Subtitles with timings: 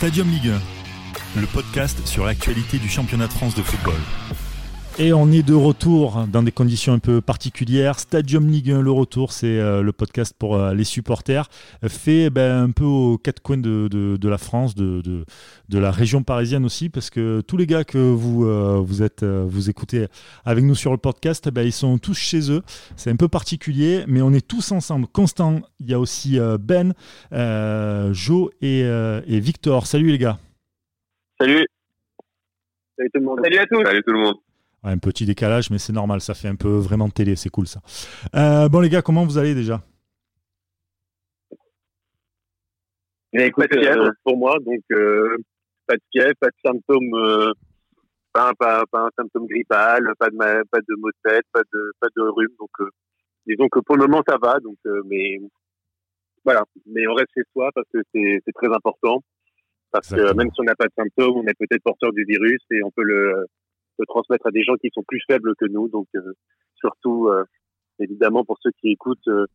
[0.00, 0.48] Stadium Ligue
[1.36, 4.00] 1, le podcast sur l'actualité du championnat de France de football.
[4.98, 7.98] Et on est de retour dans des conditions un peu particulières.
[7.98, 11.48] Stadium Ligue 1, le retour, c'est euh, le podcast pour euh, les supporters,
[11.88, 16.22] fait ben, un peu aux quatre coins de, de, la France, de, de, la région
[16.22, 20.06] parisienne aussi, parce que tous les gars que vous, euh, vous, êtes, vous écoutez
[20.44, 22.62] avec nous sur le podcast, ben, ils sont tous chez eux.
[22.96, 25.06] C'est un peu particulier, mais on est tous ensemble.
[25.06, 26.92] Constant, il y a aussi Ben,
[28.12, 29.86] Jo et, et Victor.
[29.86, 30.38] Salut les gars.
[31.40, 31.66] Salut.
[32.98, 33.40] Salut tout le monde.
[33.42, 33.82] Salut à tous.
[33.82, 34.36] Salut tout le monde
[34.82, 37.80] un petit décalage, mais c'est normal, ça fait un peu vraiment télé, c'est cool ça.
[38.34, 39.82] Euh, bon les gars, comment vous allez déjà?
[43.32, 44.04] Eh, Écoute, pas de fièvre.
[44.06, 45.36] euh, pour moi, donc euh,
[45.86, 47.54] pas de fièvre, pas de symptômes,
[48.32, 50.36] pas, pas, pas, un symptôme grippal, pas de
[50.70, 52.70] pas de maux de tête, pas de pas de rhume, donc
[53.46, 55.38] disons que pour le moment ça va, donc mais
[56.44, 59.22] voilà, mais on reste chez soi parce que c'est très important,
[59.90, 62.60] parce que même si on n'a pas de symptômes, on est peut-être porteur du virus
[62.70, 63.46] et on peut le
[64.04, 65.88] transmettre à des gens qui sont plus faibles que nous.
[65.88, 66.32] Donc, euh,
[66.76, 67.44] surtout, euh,
[67.98, 69.46] évidemment, pour ceux qui écoutent, euh,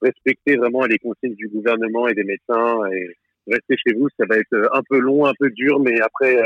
[0.00, 3.16] respectez vraiment les consignes du gouvernement et des médecins et
[3.46, 4.08] restez chez vous.
[4.18, 6.36] Ça va être un peu long, un peu dur, mais après,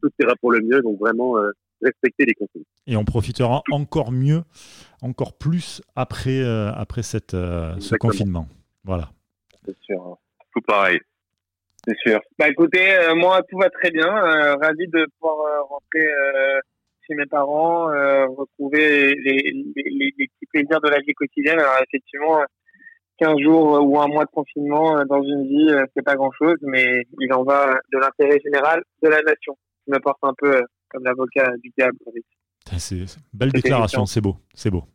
[0.00, 0.80] tout ira pour le mieux.
[0.82, 1.36] Donc, vraiment,
[1.80, 2.64] respectez les consignes.
[2.86, 4.42] Et on profitera encore mieux,
[5.02, 8.46] encore plus après, après cette, ce confinement.
[8.84, 9.10] Voilà.
[9.64, 10.18] C'est sûr.
[10.52, 11.00] Tout pareil.
[11.86, 12.20] C'est sûr.
[12.38, 14.08] Bah écoutez, moi tout va très bien.
[14.08, 16.06] ravi de pouvoir rentrer
[17.12, 21.58] chez mes parents, euh, retrouver les, les, les, petits plaisirs de la vie quotidienne.
[21.58, 22.38] Alors effectivement,
[23.18, 26.56] 15 jours ou un mois de confinement euh, dans une vie, euh, c'est pas grand-chose,
[26.62, 29.56] mais il en va de l'intérêt général de la nation.
[29.86, 31.96] Je me porte un peu comme l'avocat du diable.
[32.78, 34.84] C'est belle déclaration, c'est beau, c'est beau.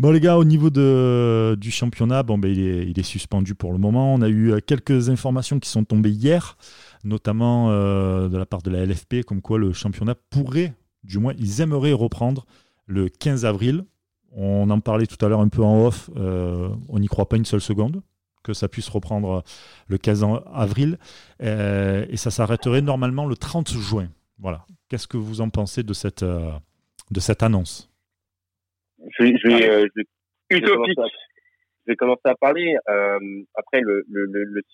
[0.00, 3.54] Bon les gars, au niveau de, du championnat, bon, ben, il, est, il est suspendu
[3.54, 4.12] pour le moment.
[4.12, 6.56] On a eu quelques informations qui sont tombées hier
[7.04, 11.34] notamment euh, de la part de la LFP, comme quoi le championnat pourrait, du moins
[11.38, 12.46] ils aimeraient reprendre
[12.86, 13.84] le 15 avril.
[14.32, 17.36] On en parlait tout à l'heure un peu en off, euh, on n'y croit pas
[17.36, 18.02] une seule seconde
[18.42, 19.42] que ça puisse reprendre
[19.86, 20.98] le 15 avril,
[21.42, 24.08] euh, et ça s'arrêterait normalement le 30 juin.
[24.38, 24.66] Voilà.
[24.90, 27.90] Qu'est-ce que vous en pensez de cette, de cette annonce?
[29.18, 29.98] Je, Utopique
[30.50, 30.94] je vais
[31.92, 32.76] commencer à parler.
[32.88, 33.18] Euh,
[33.54, 34.04] après, le,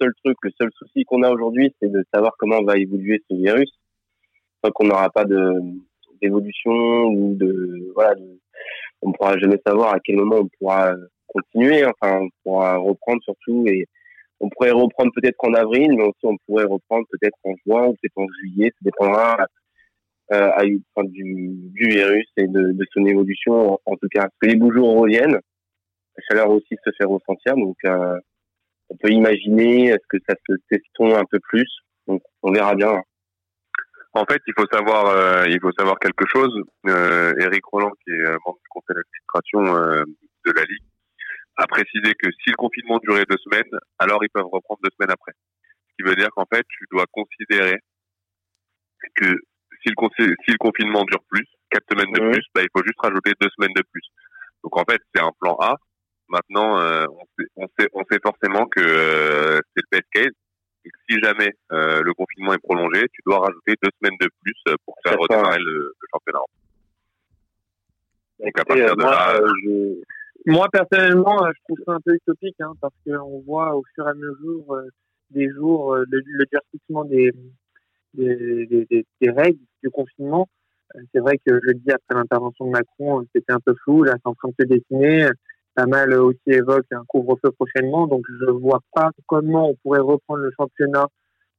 [0.01, 3.37] seul truc, le seul souci qu'on a aujourd'hui, c'est de savoir comment va évoluer ce
[3.37, 3.71] virus.
[4.63, 5.61] Tant qu'on n'aura pas de
[6.21, 6.71] d'évolution
[7.07, 8.15] ou de voilà,
[9.01, 10.93] on pourra jamais savoir à quel moment on pourra
[11.27, 11.85] continuer.
[11.85, 13.87] Enfin, on pourra reprendre surtout et
[14.41, 17.93] on pourrait reprendre peut-être en avril, mais aussi on pourrait reprendre peut-être en juin ou
[17.93, 18.71] peut-être en juillet.
[18.71, 19.47] Ça dépendra
[20.33, 20.63] euh, à,
[20.95, 24.29] enfin, du, virus et de, de son évolution en, tout cas.
[24.41, 25.41] Que les beaux jours reviennent
[26.17, 27.55] la chaleur aussi se fait ressentir.
[27.57, 28.19] Donc, euh,
[28.89, 31.69] on peut imaginer est-ce que ça se teston un peu plus?
[32.07, 33.03] Donc, on verra bien.
[34.13, 36.53] En fait, il faut savoir, euh, il faut savoir quelque chose.
[36.89, 40.05] Euh, Eric Roland, qui est membre du conseil d'administration euh,
[40.47, 40.83] de la Ligue,
[41.57, 45.13] a précisé que si le confinement durait deux semaines, alors ils peuvent reprendre deux semaines
[45.13, 45.33] après.
[45.91, 47.79] Ce qui veut dire qu'en fait, tu dois considérer
[49.15, 49.27] que
[49.83, 53.01] si le, si le confinement dure plus, quatre semaines de plus, bah, il faut juste
[53.01, 54.03] rajouter deux semaines de plus.
[54.65, 55.77] Donc en fait, c'est un plan A.
[56.31, 60.33] Maintenant, euh, on, sait, on, sait, on, sait, forcément que euh, c'est le best case.
[60.85, 64.75] Et si jamais euh, le confinement est prolongé, tu dois rajouter deux semaines de plus
[64.87, 66.39] pour faire redémarrer le, le, championnat.
[68.39, 70.51] Donc à partir de moi, là, je...
[70.51, 74.11] moi personnellement, je trouve ça un peu utopique hein, parce qu'on voit au fur et
[74.11, 74.83] à mesure
[75.31, 77.33] des jours le, le durcissement des
[78.15, 80.49] des, des, des, règles du confinement.
[81.13, 84.03] C'est vrai que je dis après l'intervention de Macron, c'était un peu flou.
[84.03, 85.29] Là, c'est en train de se dessiner
[85.81, 90.43] pas mal aussi évoque un couvre-feu prochainement, donc je vois pas comment on pourrait reprendre
[90.43, 91.07] le championnat,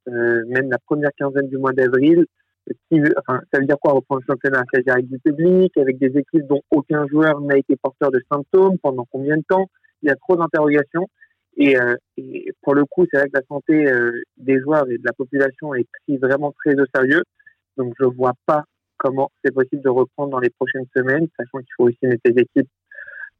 [0.09, 2.25] euh, même la première quinzaine du mois d'avril.
[2.91, 2.97] Ça
[3.55, 7.07] veut dire quoi reprendre le championnat C'est-à-dire avec du public, avec des équipes dont aucun
[7.07, 9.65] joueur n'a été porteur de symptômes, pendant combien de temps?
[10.03, 11.07] Il y a trop d'interrogations.
[11.57, 11.95] Et, euh,
[12.61, 15.73] pour le coup, c'est vrai que la santé euh, des joueurs et de la population
[15.73, 17.23] est prise vraiment très au sérieux.
[17.75, 18.65] Donc je vois pas
[18.97, 22.43] comment c'est possible de reprendre dans les prochaines semaines, sachant qu'il faut aussi mettre les
[22.43, 22.69] équipes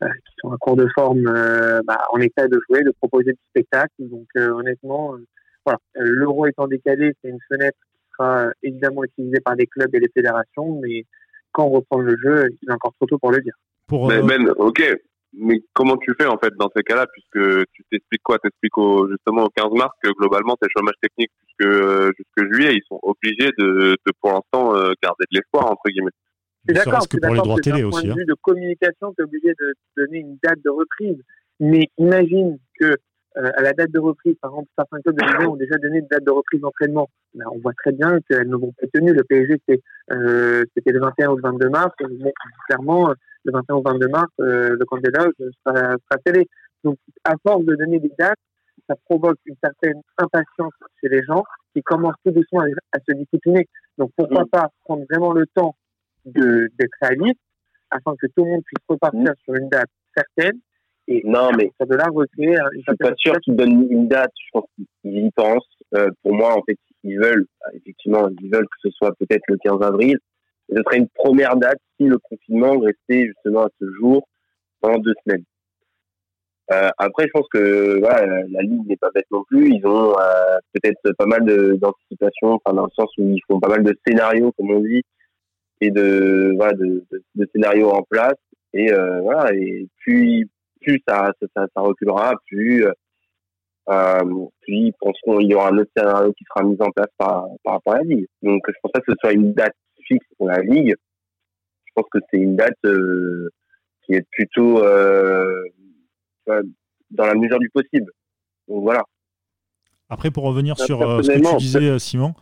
[0.10, 3.40] qui sont à court de forme euh, bah, en état de jouer, de proposer du
[3.50, 3.94] spectacle.
[4.00, 5.16] Donc euh, honnêtement,
[5.66, 10.00] voilà, l'euro étant décalé, c'est une fenêtre qui sera évidemment utilisée par les clubs et
[10.00, 11.06] les fédérations, mais
[11.52, 13.54] quand on reprend le jeu, il est encore trop tôt pour le dire.
[13.88, 14.82] Pour, mais Ben, ok,
[15.34, 18.40] mais comment tu fais en fait dans ces cas-là, puisque tu t'expliques quoi?
[18.40, 22.84] T'expliques au, justement au 15 mars que globalement c'est chômage technique jusque jusque juillet, ils
[22.88, 26.12] sont obligés de, de pour l'instant garder de l'espoir entre guillemets.
[26.68, 28.02] C'est d'accord, que pour les droits télé aussi.
[28.02, 28.16] Point de hein.
[28.18, 31.18] vue de communication, tu es obligé de donner une date de reprise.
[31.60, 32.96] Mais imagine que
[33.34, 36.08] à la date de reprise, par exemple, certains clubs de Ligue ont déjà donné une
[36.08, 37.08] date de reprise d'entraînement.
[37.34, 39.14] Mais on voit très bien qu'elles ne vont pas tenues.
[39.14, 41.96] Le PSG, c'était le 21 ou le 22 mars.
[42.68, 43.14] clairement,
[43.46, 45.34] le 21 ou 22 mars, le camp des loges
[45.66, 46.50] sera, sera scellé.
[46.84, 48.38] Donc, à force de donner des dates,
[48.90, 51.44] ça provoque une certaine impatience chez les gens
[51.74, 53.68] qui commencent tout doucement à, se discipliner.
[53.98, 54.50] Donc pourquoi mm.
[54.50, 55.76] pas prendre vraiment le temps
[56.26, 57.40] d'être réaliste
[57.90, 59.36] afin que tout le monde puisse repartir mm.
[59.44, 60.60] sur une date certaine
[61.08, 62.56] et non, mais de là recréer.
[62.74, 64.32] Je suis pas sûr qu'ils donnent une date.
[64.46, 64.66] Je pense
[65.02, 65.68] qu'ils y pensent.
[65.96, 69.44] Euh, pour moi, en fait, ils veulent, bah, effectivement, ils veulent que ce soit peut-être
[69.48, 70.18] le 15 avril.
[70.70, 74.26] ce serait une première date si le confinement restait justement à ce jour
[74.80, 75.44] pendant deux semaines.
[76.72, 79.74] Euh, après, je pense que voilà, la ligue n'est pas bête non plus.
[79.74, 81.44] Ils ont euh, peut-être pas mal
[81.78, 85.04] d'anticipation, enfin dans le sens où ils font pas mal de scénarios, comme on dit,
[85.82, 88.38] et de voilà, de, de, de scénarios en place.
[88.74, 90.50] Et euh, voilà, et puis
[90.80, 92.86] plus ça, ça, ça reculera, plus
[93.90, 94.24] euh,
[94.62, 97.48] puis ils penseront il y aura un autre scénario qui sera mis en place par,
[97.64, 98.28] par rapport à la ligue.
[98.42, 99.76] Donc je pense pas que ce soit une date
[100.08, 100.96] fixe pour la ligue.
[101.86, 103.50] Je pense que c'est une date euh,
[104.06, 105.64] qui est plutôt euh,
[107.10, 108.12] dans la mesure du possible.
[108.68, 109.04] Donc voilà.
[110.10, 112.34] Après, pour revenir sur euh, ce que tu disais, euh, Simon,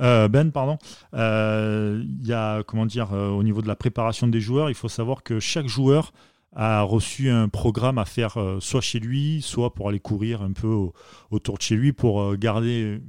[0.00, 0.78] euh, Ben, pardon,
[1.12, 5.22] il y a, comment dire, au niveau de la préparation des joueurs, il faut savoir
[5.22, 6.12] que chaque joueur
[6.54, 10.88] a reçu un programme à faire soit chez lui, soit pour aller courir un peu
[11.30, 13.00] autour de chez lui pour garder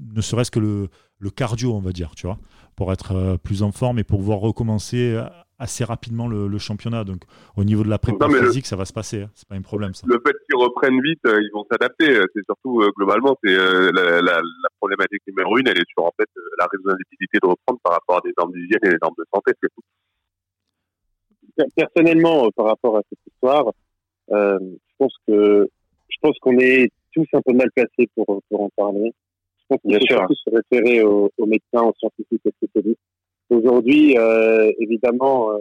[0.00, 0.88] ne serait-ce que le,
[1.18, 2.38] le, cardio, on va dire, tu vois,
[2.76, 5.20] pour être plus en forme et pour pouvoir recommencer
[5.58, 7.04] assez rapidement le, championnat.
[7.04, 7.22] Donc
[7.56, 9.22] au niveau de la préparation physique, ça va se passer.
[9.22, 9.30] Hein.
[9.34, 9.94] C'est pas un problème.
[9.94, 10.06] Ça.
[10.06, 12.20] Le fait qu'ils reprennent vite, euh, ils vont s'adapter.
[12.34, 16.04] C'est surtout euh, globalement, c'est euh, la, la, la, problématique numéro une, elle est sur
[16.04, 16.28] en fait
[16.58, 19.52] la raisonnabilité de reprendre par rapport à des normes d'hygiène et des normes de santé.
[21.74, 23.72] Personnellement, par rapport à cette histoire,
[24.30, 25.68] je pense que
[26.08, 29.12] je pense qu'on est tous un peu mal placés pour, pour en parler.
[29.60, 33.00] Je pense qu'il faut surtout se référer aux, aux médecins, aux scientifiques, aux spécialistes
[33.50, 35.58] Aujourd'hui, euh, évidemment, euh,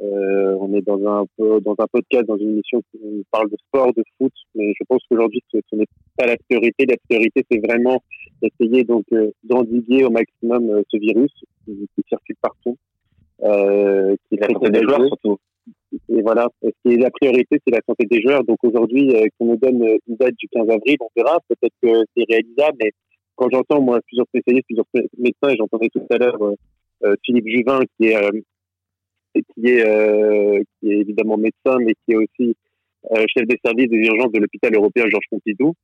[0.00, 3.56] euh, on est dans un peu dans un podcast, dans une émission qui parle de
[3.68, 5.86] sport, de foot, mais je pense qu'aujourd'hui ce, n'est
[6.16, 6.86] pas la priorité.
[6.86, 8.02] La priorité, c'est vraiment
[8.42, 9.04] d'essayer donc
[9.44, 11.30] d'endiguer au maximum ce virus
[11.64, 12.76] qui, circule partout.
[13.44, 15.38] Euh, qui la santé des joueurs surtout.
[16.08, 16.48] Et voilà,
[16.84, 18.42] et la priorité, c'est la santé des joueurs.
[18.44, 21.38] Donc aujourd'hui, qu'on nous donne une date du 15 avril, on verra.
[21.48, 22.92] Peut-être que c'est réalisable, mais
[23.36, 24.86] quand j'entends moi plusieurs spécialistes, plusieurs
[25.18, 26.54] médecins, et j'entendais tout à l'heure euh,
[27.24, 28.30] Philippe Juvin, qui est, euh,
[29.34, 32.56] qui, est, euh, qui est évidemment médecin, mais qui est aussi
[33.36, 35.74] chef des services des urgences de l'hôpital européen Georges Pompidou,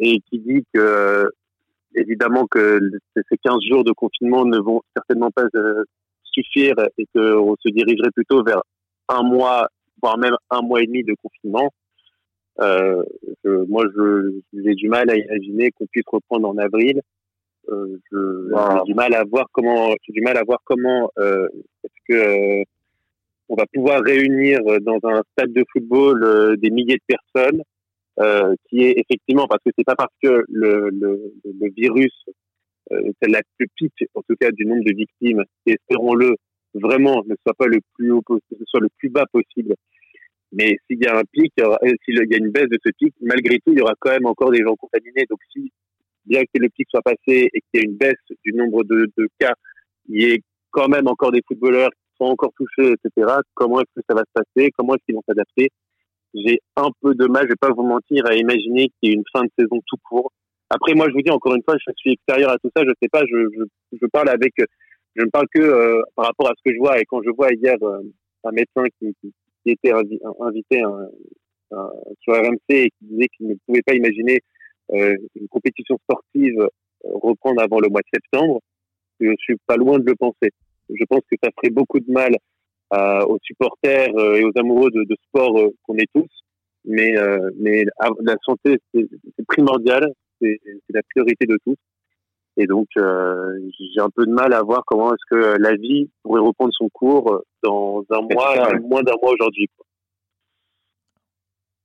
[0.00, 1.30] et qui dit que
[1.94, 2.80] évidemment que
[3.14, 5.44] ces 15 jours de confinement ne vont certainement pas
[6.24, 8.62] suffire et qu'on se dirigerait plutôt vers
[9.08, 9.68] un mois,
[10.02, 11.70] voire même un mois et demi de confinement.
[12.60, 13.02] Euh,
[13.44, 13.84] moi,
[14.52, 17.00] j'ai du mal à imaginer qu'on puisse reprendre en avril
[17.68, 21.48] euh, j'ai du mal à voir comment, j'ai du mal à voir comment euh,
[21.84, 22.64] est-ce que euh,
[23.48, 27.62] on va pouvoir réunir dans un stade de football des milliers de personnes,
[28.68, 32.14] qui est effectivement parce que c'est pas parce que le, le, le virus
[32.88, 36.36] c'est la plus pic en tout cas du nombre de victimes, et espérons-le
[36.74, 39.74] vraiment ne soit pas le plus haut possible, soit le plus bas possible.
[40.52, 41.52] Mais s'il y a un pic,
[42.04, 44.26] s'il y a une baisse de ce pic, malgré tout, il y aura quand même
[44.26, 45.26] encore des gens contaminés.
[45.28, 45.72] Donc si
[46.24, 48.14] bien que le pic soit passé et qu'il y ait une baisse
[48.44, 49.54] du nombre de, cas,
[50.08, 53.34] il y ait quand même encore des footballeurs qui sont encore touchés, etc.
[53.54, 54.70] Comment est-ce que ça va se passer?
[54.76, 55.70] Comment est-ce qu'ils vont s'adapter?
[56.34, 59.16] J'ai un peu de mal, je vais pas vous mentir, à imaginer qu'il y ait
[59.16, 60.32] une fin de saison tout court.
[60.70, 62.82] Après, moi, je vous dis encore une fois, je suis extérieur à tout ça.
[62.84, 64.54] Je sais pas, je, je, je parle avec,
[65.14, 66.98] je ne parle que euh, par rapport à ce que je vois.
[66.98, 68.00] Et quand je vois hier euh,
[68.44, 69.32] un médecin qui, qui,
[69.66, 70.82] était invité
[72.20, 74.40] sur RMC et qui disait qu'il ne pouvait pas imaginer euh,
[74.92, 76.68] une compétition sportive euh,
[77.04, 78.60] reprendre avant le mois de septembre,
[79.20, 80.50] je suis pas loin de le penser.
[80.90, 82.36] Je pense que ça ferait beaucoup de mal
[82.94, 86.30] euh, aux supporters et aux amoureux de, de sport qu'on est tous,
[86.84, 87.14] mais
[87.58, 87.84] mais
[88.20, 90.58] la santé c'est primordial, c'est
[90.90, 91.76] la priorité de tous.
[92.58, 96.10] Et donc, euh, j'ai un peu de mal à voir comment est-ce que la vie
[96.22, 99.68] pourrait reprendre son cours dans un mois, moins d'un mois aujourd'hui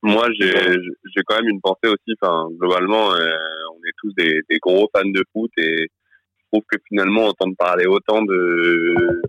[0.02, 2.16] moi, j'ai quand même une pensée aussi.
[2.20, 3.36] Enfin, globalement, euh,
[3.72, 7.56] on est tous des, des, gros fans de foot et je trouve que finalement, entendre
[7.56, 9.22] parler autant de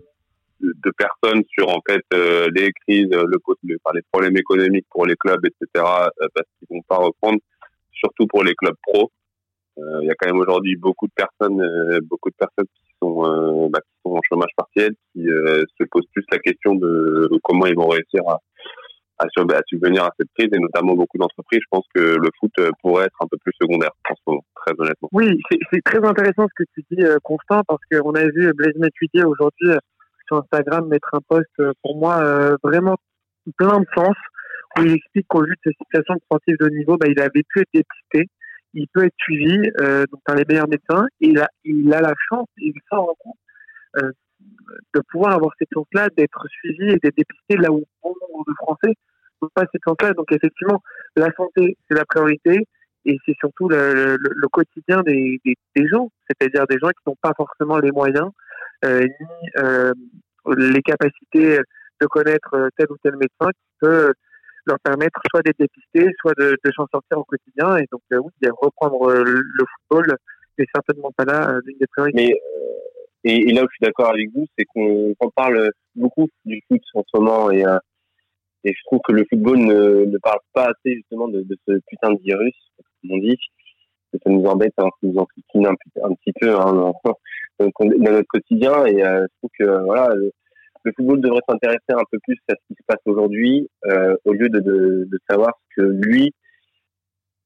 [0.60, 3.24] de, personnes sur en fait euh, les crises, le,
[3.64, 5.66] le les problèmes économiques pour les clubs, etc.
[5.76, 7.38] Euh, parce qu'ils vont pas reprendre,
[7.92, 9.10] surtout pour les clubs pro.
[10.02, 13.78] Il y a quand même aujourd'hui beaucoup de personnes, beaucoup de personnes qui sont bah,
[13.80, 17.88] qui sont en chômage partiel, qui se posent plus la question de comment ils vont
[17.88, 18.40] réussir à
[19.20, 21.60] à, subvenir à cette crise et notamment beaucoup d'entreprises.
[21.62, 24.74] Je pense que le foot pourrait être un peu plus secondaire en ce moment, très
[24.78, 25.08] honnêtement.
[25.12, 25.40] Oui,
[25.72, 29.70] c'est très intéressant ce que tu dis, Constant, parce qu'on a vu Blaise Matuidi aujourd'hui
[30.26, 31.50] sur Instagram mettre un post
[31.82, 32.96] pour moi vraiment
[33.56, 34.14] plein de sens
[34.78, 37.60] où il explique qu'au vu de sa situation sportive de niveau, bah, il avait pu
[37.60, 38.30] être dépisté,
[38.74, 41.32] il peut être suivi euh, par les meilleurs médecins, et
[41.64, 43.36] il a, la chance, il s'en rend compte,
[44.02, 44.12] euh,
[44.94, 48.54] de pouvoir avoir cette chance-là d'être suivi et d'être dépisté là où bon nombre de
[48.54, 48.94] Français
[49.54, 50.12] pas cette chance-là.
[50.14, 50.82] Donc effectivement,
[51.16, 52.66] la santé, c'est la priorité,
[53.04, 54.16] et c'est surtout le,
[54.52, 58.30] quotidien des, des, gens, c'est-à-dire des gens qui n'ont pas forcément les moyens
[58.84, 59.92] euh, ni euh,
[60.56, 61.58] les capacités
[62.00, 64.12] de connaître euh, tel ou tel médecin qui peut
[64.66, 67.76] leur permettre soit d'être dépistés, soit de, de s'en sortir au quotidien.
[67.78, 70.16] Et donc, oui, reprendre le football
[70.58, 72.34] n'est certainement pas là l'une des priorités.
[73.24, 76.80] Mais, et, là où je suis d'accord avec vous, c'est qu'on parle beaucoup du foot
[76.94, 77.64] en ce moment et,
[78.64, 81.80] et je trouve que le football ne, ne parle pas assez justement de, de, ce
[81.88, 83.38] putain de virus, comme on dit.
[84.12, 86.94] Ça nous embête, hein, ça nous enquiquine un, petit peu hein, dans,
[87.60, 88.84] dans, notre quotidien.
[88.86, 90.14] Et je trouve que voilà,
[90.84, 94.32] le football devrait s'intéresser un peu plus à ce qui se passe aujourd'hui, euh, au
[94.32, 96.32] lieu de, de, de, savoir ce que lui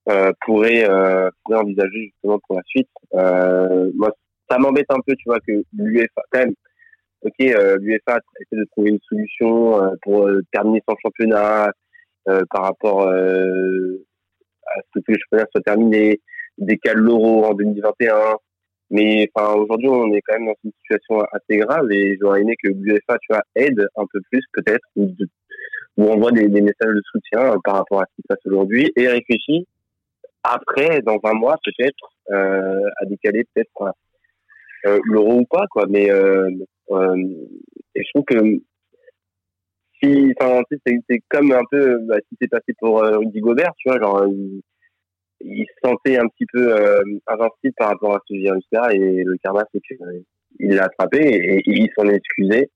[0.08, 2.88] euh, pourrait, euh, pourrait envisager justement pour la suite.
[3.14, 4.10] Euh, moi,
[4.50, 6.54] ça m'embête un peu, tu vois, que l'UEFA, quand même,
[7.38, 11.72] ok, euh, l'UEFA essaie de trouver une solution euh, pour terminer son championnat
[12.50, 13.12] par rapport à
[14.94, 16.20] ce que le championnat soit terminé,
[16.56, 18.36] décale l'euro en 2021.
[18.90, 22.54] Mais enfin, aujourd'hui, on est quand même dans une situation assez grave et j'aurais aimé
[22.62, 25.12] que l'UEFA, tu vois, aide un peu plus peut-être, ou,
[25.98, 29.66] envoie des, messages de soutien par rapport à ce qui se passe aujourd'hui et réfléchit
[30.44, 33.94] après, dans 20 mois peut-être, euh, à décaler peut-être
[34.86, 35.86] euh, l'euro ou pas, quoi.
[35.88, 36.50] Mais euh,
[36.90, 37.16] euh,
[37.94, 38.60] et je trouve que
[40.02, 43.98] si, enfin, c'est comme un peu bah, si c'est passé pour Rudy Gobert, tu vois,
[43.98, 44.26] genre
[45.40, 46.74] il se sentait un petit peu
[47.26, 51.88] invincible par rapport à ce virus-là et le karma c'est qu'il l'a attrapé et, il
[51.96, 52.68] s'en est excusé.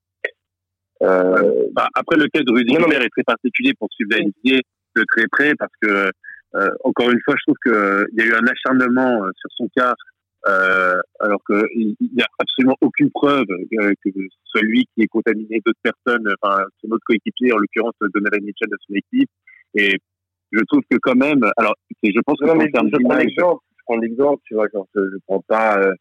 [1.01, 5.27] Bah, après le cas de Rudy non, est très particulier pour suivre la de très
[5.31, 6.11] près parce que
[6.85, 9.95] encore une fois je trouve que il y a eu un acharnement sur son cas
[11.21, 15.81] alors qu'il n'y a absolument aucune preuve que ce soit lui qui ait contaminé d'autres
[15.83, 19.31] personnes, enfin son autre coéquipier, en l'occurrence Donovan Mitchell de son équipe.
[19.75, 19.99] Et
[20.53, 23.83] je trouve que quand même, alors, je pense que non, mais je, prends l'exemple, je
[23.85, 25.93] prends l'exemple, tu vois, genre, je, je prends pas, euh,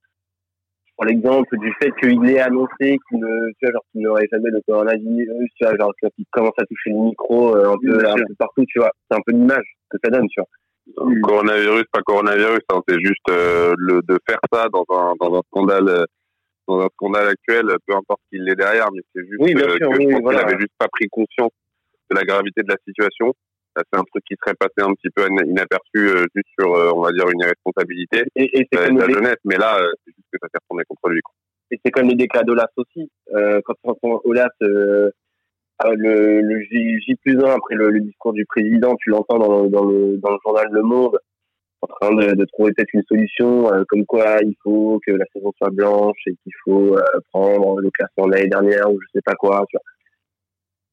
[0.86, 4.28] je prends l'exemple du fait qu'il ait annoncé qu'il ne, tu vois, genre, qu'il n'aurait
[4.32, 8.08] jamais le coronavirus, tu vois, genre, qu'il commence à toucher le micro euh, un, peu,
[8.08, 10.50] un peu partout, tu vois, c'est un peu l'image que ça donne, tu vois.
[10.96, 15.42] Coronavirus, pas coronavirus, hein, c'est juste euh, le, de faire ça dans un, dans un
[15.48, 16.06] scandale euh,
[16.68, 19.86] dans un scandale actuel, peu importe qu'il l'ait derrière, mais c'est juste oui, sûr, que
[19.86, 20.40] oui, je pense voilà.
[20.40, 21.52] qu'il avait juste pas pris conscience
[22.10, 23.34] de la gravité de la situation
[23.78, 27.02] c'est un truc qui serait passé un petit peu inaperçu euh, juste sur, euh, on
[27.02, 29.38] va dire, une irresponsabilité et, et euh, de la jeunesse.
[29.46, 31.22] Mais là, c'est juste que ça s'est retourné contre lui.
[31.22, 31.34] Quoi.
[31.72, 33.10] Et c'est comme les déclats d'Olas aussi.
[33.32, 34.22] quand on entend
[35.84, 39.68] Olas, le, le J, plus 1, après le, le, discours du président, tu l'entends dans,
[39.68, 41.18] dans, le, dans le journal Le Monde,
[41.82, 45.52] en train de, de trouver peut-être une solution, comme quoi il faut que la saison
[45.58, 46.98] soit blanche et qu'il faut
[47.32, 49.64] prendre le classement de l'année dernière ou je sais pas quoi.
[49.70, 49.84] Tu vois.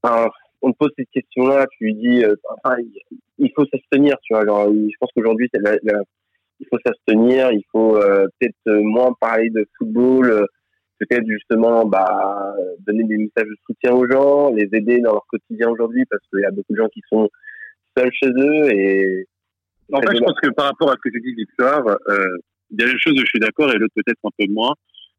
[0.04, 0.30] Enfin,
[0.64, 2.76] on te pose cette question-là, tu lui dis, euh, enfin,
[3.38, 4.44] il faut s'abstenir, tu vois.
[4.44, 5.76] Genre, je pense qu'aujourd'hui, la,
[6.60, 10.46] il faut s'abstenir, il faut euh, peut-être moins parler de football, euh,
[10.98, 12.54] peut-être justement, bah,
[12.86, 16.40] donner des messages de soutien aux gens, les aider dans leur quotidien aujourd'hui, parce qu'il
[16.40, 17.28] y a beaucoup de gens qui sont
[17.96, 19.26] seuls chez eux et.
[19.92, 22.38] En fait, je pense que par rapport à ce que tu dis, Victoire, euh,
[22.70, 24.74] il y a une chose où je suis d'accord et l'autre peut-être un peu moins.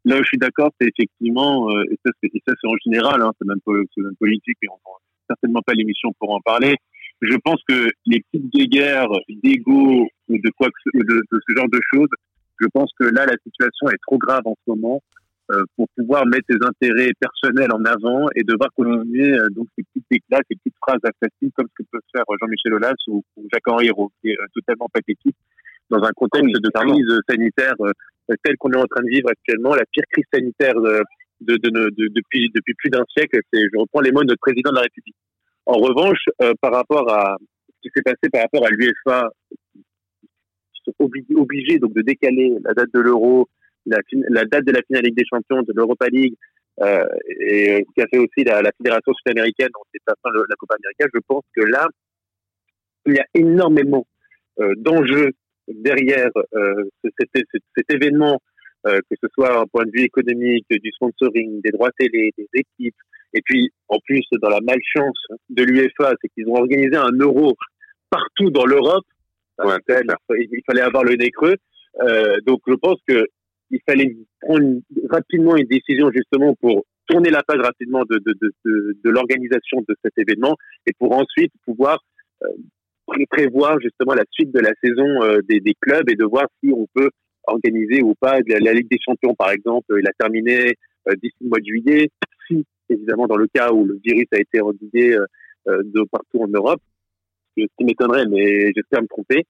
[0.05, 3.48] Là où je suis d'accord, c'est effectivement, euh, et ça c'est en général, hein, c'est
[3.48, 4.77] même, même politique, et on,
[5.27, 6.75] certainement pas l'émission pour en parler.
[7.22, 11.79] Je pense que les petites guerres d'ego ou de quoi que, de, ce genre de
[11.94, 12.10] choses,
[12.60, 15.01] je pense que là la situation est trop grave en ce moment
[15.75, 20.08] pour pouvoir mettre ses intérêts personnels en avant et devoir continuer euh, donc ces petites
[20.12, 23.88] éclats, ces petites phrases assassines comme ce que peut faire Jean-Michel Aulas ou, ou Jacques-Henri
[23.88, 25.36] Hérault, qui est euh, totalement pathétique
[25.90, 27.92] dans un contexte de crise sanitaire euh,
[28.44, 31.04] telle qu'on est en train de vivre actuellement, la pire crise sanitaire de,
[31.42, 33.40] de, de, de depuis, depuis plus d'un siècle.
[33.54, 35.16] C'est, je reprends les mots de notre président de la République.
[35.66, 39.30] En revanche, euh, par rapport à ce qui s'est passé par rapport à l'UEFA,
[41.00, 43.48] obligés, obligés donc de décaler la date de l'Euro,
[43.86, 44.00] la,
[44.30, 46.36] la date de la finale Ligue des Champions, de l'Europa League,
[46.82, 47.06] euh,
[47.39, 51.06] et qui a fait aussi la, la Fédération sud-américaine, donc c'est la Copa América.
[51.13, 51.88] Je pense que là,
[53.06, 54.06] il y a énormément
[54.60, 55.32] euh, d'enjeux
[55.68, 58.42] derrière euh, cet, cet, cet événement,
[58.88, 62.48] euh, que ce soit un point de vue économique, du sponsoring, des droits télé, des
[62.54, 62.96] équipes,
[63.36, 67.54] Et puis, en plus, dans la malchance de l'UEFA, c'est qu'ils ont organisé un euro
[68.10, 69.04] partout dans l'Europe.
[69.60, 71.58] il fallait avoir le nez creux.
[72.01, 73.25] Euh, donc, je pense que
[73.72, 74.79] il fallait prendre
[75.10, 78.34] rapidement une décision justement pour tourner la page rapidement de, de,
[78.65, 80.55] de, l'organisation de cet événement
[80.88, 82.00] et pour ensuite pouvoir
[82.43, 82.48] euh,
[83.29, 86.88] prévoir justement la suite de la saison euh, des, clubs et de voir si on
[86.93, 87.10] peut
[87.48, 89.95] organiser ou pas la, Ligue des Champions par exemple.
[90.00, 90.74] Il a terminé
[91.07, 92.10] euh, d'ici le mois de juillet.
[92.48, 95.17] Si évidemment dans le cas où le virus a été endigué
[95.67, 96.81] de partout en Europe,
[97.57, 99.43] ce qui m'étonnerait, mais j'espère me tromper.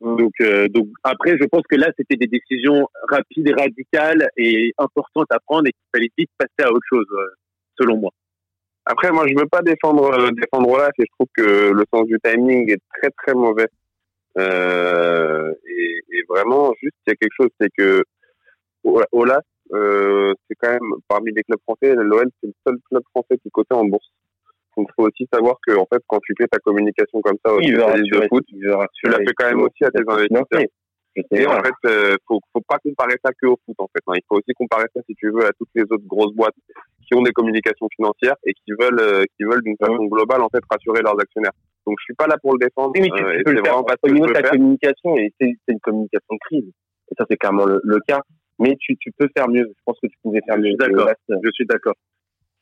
[0.00, 5.26] Donc, euh, donc après, je pense que là, c'était des décisions rapides radicales et importantes
[5.30, 7.26] à prendre et qu'il fallait vite passer à autre chose, euh,
[7.78, 8.10] selon moi.
[8.90, 12.06] Après, moi, je veux pas défendre euh, défendre Olaf et je trouve que le sens
[12.06, 13.68] du timing est très très mauvais.
[14.38, 18.04] Euh, et, et, vraiment, juste, il y a quelque chose, c'est que
[19.12, 23.36] Olaf, euh, c'est quand même parmi les clubs français, l'OL, c'est le seul club français
[23.42, 24.08] qui coté en bourse.
[24.78, 27.52] Donc, il faut aussi savoir que, en fait, quand tu fais ta communication comme ça
[27.52, 30.70] au oui, de foot, tu la fais quand même aussi à tes investisseurs.
[31.32, 34.04] Et en fait, euh, faut, faut pas comparer ça que au foot, en fait.
[34.06, 34.12] Hein.
[34.14, 36.54] Il faut aussi comparer ça, si tu veux, à toutes les autres grosses boîtes
[37.04, 40.48] qui ont des communications financières et qui veulent, euh, qui veulent d'une façon globale, en
[40.48, 41.56] fait, rassurer leurs actionnaires.
[41.88, 42.92] Donc, je suis pas là pour le défendre.
[42.94, 43.82] Oui, mais tu, euh, peux le faire.
[43.82, 46.70] Au niveau de ta communication, et c'est une communication de crise.
[47.10, 48.20] Et ça, c'est clairement le, le, cas.
[48.60, 49.66] Mais tu, tu peux faire mieux.
[49.66, 50.74] Je pense que tu pouvais faire mieux.
[50.74, 51.10] D'accord.
[51.28, 51.94] Je suis d'accord.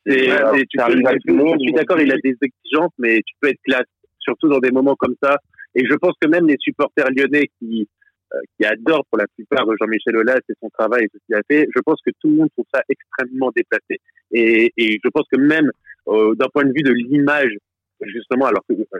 [0.06, 0.28] Et,
[0.68, 3.86] tu je suis d'accord, il a des exigences, mais tu peux être classe,
[4.20, 5.36] surtout dans des moments comme ça.
[5.74, 7.88] Et je pense que même les supporters lyonnais qui
[8.34, 11.42] euh, qui adorent pour la plupart Jean-Michel Aulas et son travail et ce qu'il a
[11.48, 14.00] fait, je pense que tout le monde trouve ça extrêmement déplacé.
[14.32, 15.70] Et, et je pense que même
[16.08, 17.56] euh, d'un point de vue de l'image,
[18.00, 18.98] justement, alors que euh,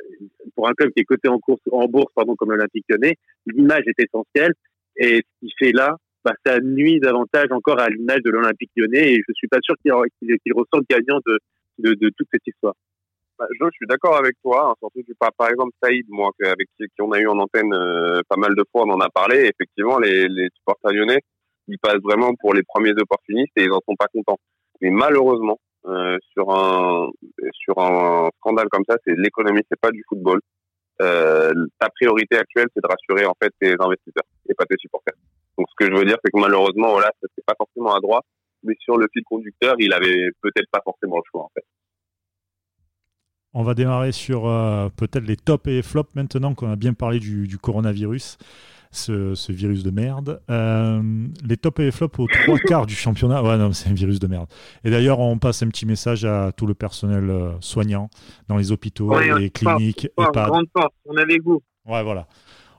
[0.54, 3.82] pour un club qui est coté en course, en bourse, pardon, comme l'Olympique Lyonnais, l'image
[3.86, 4.52] est essentielle.
[4.96, 5.96] Et ce qu'il fait là,
[6.26, 9.76] bah, ça nuit davantage encore à l'image de l'Olympique lyonnais et je suis pas sûr
[9.80, 11.20] qu'il qu gagnant
[11.78, 12.74] de, toute cette histoire.
[13.38, 15.04] Bah, je suis d'accord avec toi, hein, surtout
[15.38, 18.56] par exemple Saïd, moi, avec qui, qui, on a eu en antenne euh, pas mal
[18.56, 19.52] de fois, on en a parlé.
[19.54, 21.20] effectivement, les, supporters lyonnais,
[21.68, 24.40] ils passent vraiment pour les premiers opportunistes et ils en sont pas contents.
[24.80, 27.08] Mais malheureusement, euh, sur un
[27.52, 30.40] sur un scandale comme ça, c'est l'économie, c'est pas du football.
[31.02, 35.14] Euh, ta priorité actuelle, c'est de rassurer en fait tes investisseurs et pas tes supporters.
[35.58, 38.24] Donc, ce que je veux dire, c'est que malheureusement, voilà, c'était pas forcément à droite,
[38.62, 41.64] mais sur le fil conducteur, il avait peut-être pas forcément le choix, en fait.
[43.58, 47.18] On va démarrer sur euh, peut-être les tops et flops maintenant qu'on a bien parlé
[47.18, 48.36] du, coronavirus,
[48.90, 50.42] ce, virus de merde.
[50.50, 51.00] Euh,
[51.42, 53.42] les tops et les flops aux trois quarts du championnat.
[53.42, 54.46] Ouais, non, c'est un virus de merde.
[54.84, 58.10] Et d'ailleurs, on passe un petit message à tout le personnel euh, soignant
[58.46, 61.62] dans les hôpitaux, les cliniques, force, Grande force, on est avec vous.
[61.86, 62.26] Ouais, voilà.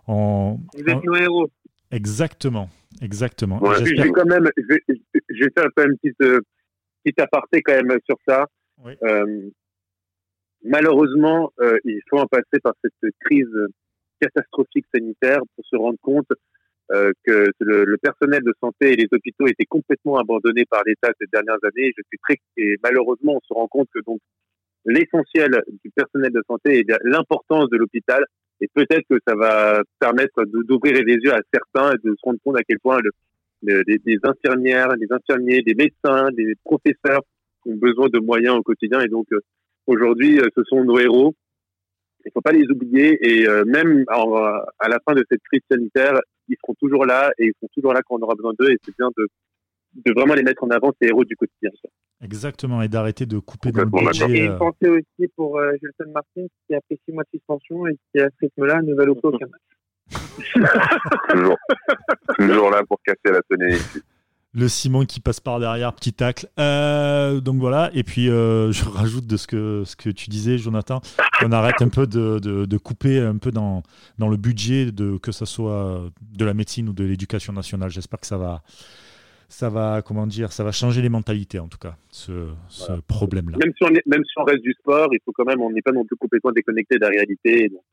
[0.08, 1.50] On, vous êtes nos héros.
[1.92, 2.70] Exactement,
[3.02, 3.62] exactement.
[3.76, 4.84] je vais quand même, je vais,
[5.30, 6.40] je vais faire un petit, euh,
[7.04, 8.46] petit aparté quand même sur ça.
[8.84, 8.94] Oui.
[9.04, 9.50] Euh,
[10.64, 13.48] malheureusement, euh, il faut en passer par cette crise
[14.20, 16.28] catastrophique sanitaire pour se rendre compte
[16.92, 21.12] euh, que le, le, personnel de santé et les hôpitaux étaient complètement abandonnés par l'État
[21.20, 21.94] ces dernières années.
[21.98, 24.20] Je suis très et malheureusement, on se rend compte que donc
[24.86, 28.24] l'essentiel du personnel de santé et l'importance de l'hôpital
[28.60, 32.40] et peut-être que ça va permettre d'ouvrir les yeux à certains et de se rendre
[32.44, 33.12] compte à quel point le,
[33.64, 37.22] le, les, infirmières, les infirmiers, les médecins, les professeurs
[37.66, 39.02] ont besoin de moyens au quotidien.
[39.02, 39.40] Et donc, euh,
[39.86, 41.36] aujourd'hui, euh, ce sont nos héros.
[42.26, 43.18] Il ne faut pas les oublier.
[43.22, 47.48] Et euh, même à la fin de cette crise sanitaire, ils seront toujours là et
[47.48, 48.72] ils seront toujours là quand on aura besoin d'eux.
[48.72, 49.28] Et c'est bien de,
[50.06, 51.72] de vraiment les mettre en avant, ces héros du quotidien.
[52.24, 54.30] Exactement, et d'arrêter de couper dans le budget.
[54.32, 57.86] Et une pensée aussi pour euh, Gelson Martin, qui a fait six mois de suspension
[57.88, 59.62] et qui, à ce rythme-là, ne va louper aucun match.
[61.30, 61.58] toujours,
[62.40, 64.00] toujours là pour casser la tonalité.
[64.54, 66.48] Le Simon qui passe par derrière, petit tacle.
[66.58, 70.58] Euh, donc voilà, et puis euh, je rajoute de ce que, ce que tu disais,
[70.58, 71.02] Jonathan,
[71.44, 73.84] on arrête un peu de, de, de, couper un peu dans,
[74.18, 77.92] dans le budget, de, que ce soit de la médecine ou de l'éducation nationale.
[77.92, 78.64] J'espère que ça va,
[79.50, 83.58] ça va, comment dire, ça va changer les mentalités en tout cas, ce, ce problème-là.
[83.58, 85.82] Même, si on même si on reste du sport, il faut quand même, on n'est
[85.82, 87.70] pas non plus complètement déconnecté de la réalité.
[87.70, 87.84] Donc,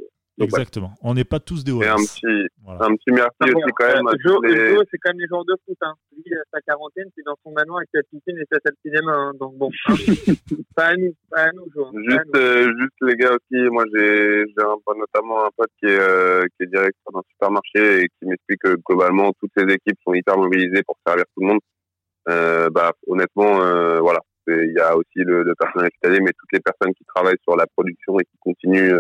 [0.41, 0.95] euh, Exactement.
[1.03, 1.87] On n'est pas tous des OS.
[1.87, 2.87] un petit, voilà.
[2.87, 4.19] un petit merci ah aussi quand même.
[4.25, 4.77] Joe, les...
[4.91, 5.77] c'est quand même les joueurs de foot.
[5.83, 5.95] Hein.
[6.17, 9.13] Lui, sa quarantaine, c'est dans son manoir avec sa piscine et sa salle cinéma.
[9.13, 9.33] Hein.
[9.39, 9.71] Donc bon,
[10.75, 11.93] pas à nous, pas à nous, joueurs.
[11.95, 14.45] Juste, euh, juste les gars aussi, moi j'ai
[14.97, 18.77] notamment un pote qui est, euh, qui est directeur d'un supermarché et qui m'explique que
[18.87, 21.61] globalement toutes ces équipes sont hyper mobilisées pour servir tout le monde.
[22.29, 26.53] Euh, bah honnêtement, euh, voilà, il y a aussi le, le personnel hospitalier, mais toutes
[26.53, 28.99] les personnes qui travaillent sur la production et qui continuent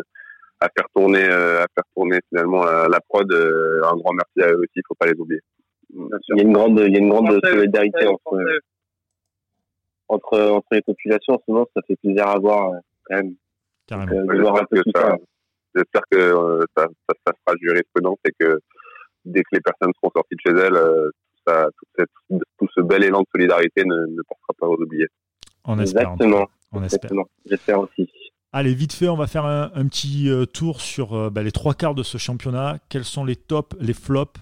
[0.61, 3.31] à faire tourner, euh, à faire tourner finalement la, la prod.
[3.33, 5.40] Euh, un grand merci à eux aussi, il faut pas les oublier.
[5.93, 8.38] Il y a une grande, il y a une grande solidarité entre.
[10.09, 12.73] entre, entre les populations, en ce moment, ça fait plaisir à voir,
[13.05, 13.35] quand même.
[13.87, 14.12] Carrément.
[15.77, 18.61] J'espère que ça, ça, ça, sera jurisprudence et que
[19.25, 21.11] dès que les personnes seront sorties de chez elles,
[21.47, 25.09] ça, tout, cette, tout, ce bel élan de solidarité ne, ne passera pas aux oubliés.
[25.64, 26.12] On espère.
[26.12, 26.47] Exactement.
[26.73, 27.11] On espère.
[27.47, 28.11] J'espère aussi.
[28.57, 31.97] Allez, vite fait, on va faire un, un petit tour sur bah, les trois quarts
[31.97, 32.79] de ce championnat.
[32.88, 34.40] Quels sont les tops, les flops?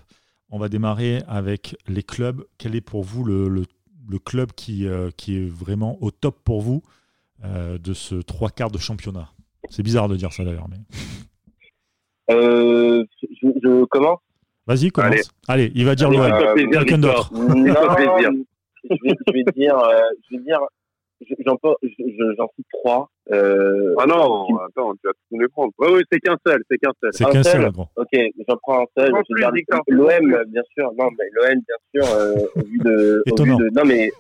[0.55, 2.44] On va démarrer avec les clubs.
[2.59, 3.64] Quel est pour vous le, le,
[4.07, 6.83] le club qui, euh, qui est vraiment au top pour vous
[7.42, 9.31] euh, de ce trois quarts de championnat?
[9.70, 10.68] C'est bizarre de dire ça d'ailleurs.
[10.68, 10.77] Mais...
[12.35, 13.03] Euh,
[13.42, 14.18] je, je, commence?
[14.66, 15.11] Vas-y, commence.
[15.48, 15.64] Allez.
[15.64, 16.31] Allez, il va dire l'OM.
[16.70, 17.33] Quelqu'un d'autre.
[18.90, 20.59] Je vais dire
[21.44, 23.08] j'en j'en cite trois.
[23.30, 24.52] Euh, ah non, qui...
[24.52, 25.72] attends, tu vas tous les prendre.
[25.78, 27.11] Oui, oui, c'est qu'un seul, c'est qu'un seul.
[27.12, 27.70] C'est qu'un seul.
[27.96, 29.12] Ok, j'en prends un seul.
[29.88, 30.92] L'OM, bien sûr.
[30.98, 33.54] Non, mais l'OM, bien sûr, euh, au vu de, étonnant.
[33.54, 34.11] Au vu de, non, mais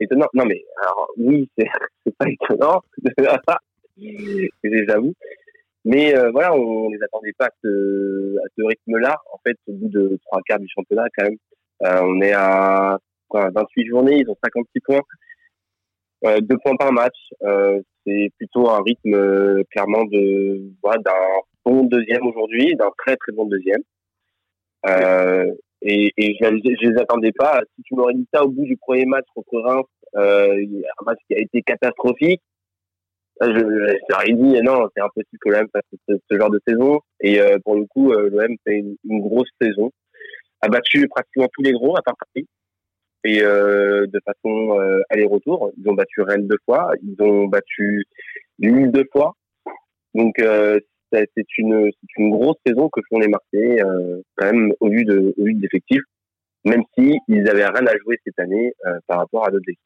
[0.00, 0.28] étonnant.
[0.34, 1.68] Non, mais alors oui, c'est
[2.18, 2.82] pas étonnant.
[4.88, 5.14] J'avoue.
[5.84, 9.16] Mais euh, voilà, on les attendait pas à ce, à ce rythme-là.
[9.32, 11.38] En fait, au bout de trois quarts du championnat, quand même,
[11.84, 15.00] euh, on est à quoi, 28 journées, ils ont 56 points.
[16.24, 21.12] Euh, deux points par match, euh, c'est plutôt un rythme euh, clairement de voilà, d'un
[21.64, 23.82] bon deuxième aujourd'hui, d'un très très bon deuxième.
[24.86, 25.46] Euh,
[25.82, 27.60] et, et je, je les attendais pas.
[27.76, 31.36] Si tu m'aurais dit ça au bout du premier match contre Reims, un match qui
[31.36, 32.42] a été catastrophique,
[33.40, 37.00] je, je t'aurais dit non, c'est impossible que l'OM fasse ce, ce, genre de saison.
[37.20, 39.92] Et pour le coup, l'OM fait une, une, grosse saison,
[40.62, 42.48] a battu pratiquement tous les gros à part Paris
[43.24, 45.72] et euh, de façon euh, aller-retour.
[45.76, 48.04] Ils ont battu Rennes deux fois, ils ont battu
[48.58, 49.34] Lille deux fois.
[50.14, 50.78] Donc euh,
[51.12, 51.28] c'est
[51.58, 53.82] une c'est une grosse saison que font les Marseillais
[54.36, 56.02] quand même au vu de au vu de l'effectif,
[56.64, 58.72] même si ils avaient rien à jouer cette année
[59.06, 59.82] par rapport à d'autres équipes.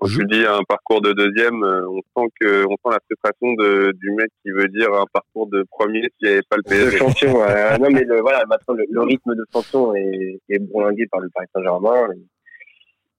[0.00, 3.92] Quand je dis un parcours de deuxième, on sent que on sent la frustration de,
[3.92, 6.84] du mec qui veut dire un parcours de premier s'il n'y avait pas le PSG.
[6.84, 7.78] De champion, ouais.
[7.78, 11.30] non mais le, voilà, maintenant le, le, rythme de champion est, est bourlingué par le
[11.32, 12.08] Paris Saint-Germain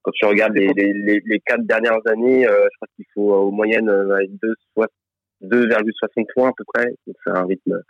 [0.06, 3.38] quand tu regardes les, les, les, quatre dernières années, euh, je crois qu'il faut euh,
[3.38, 4.20] au moyenne euh,
[5.42, 6.86] 2,60 points à peu près.
[7.08, 7.82] Donc c'est un rythme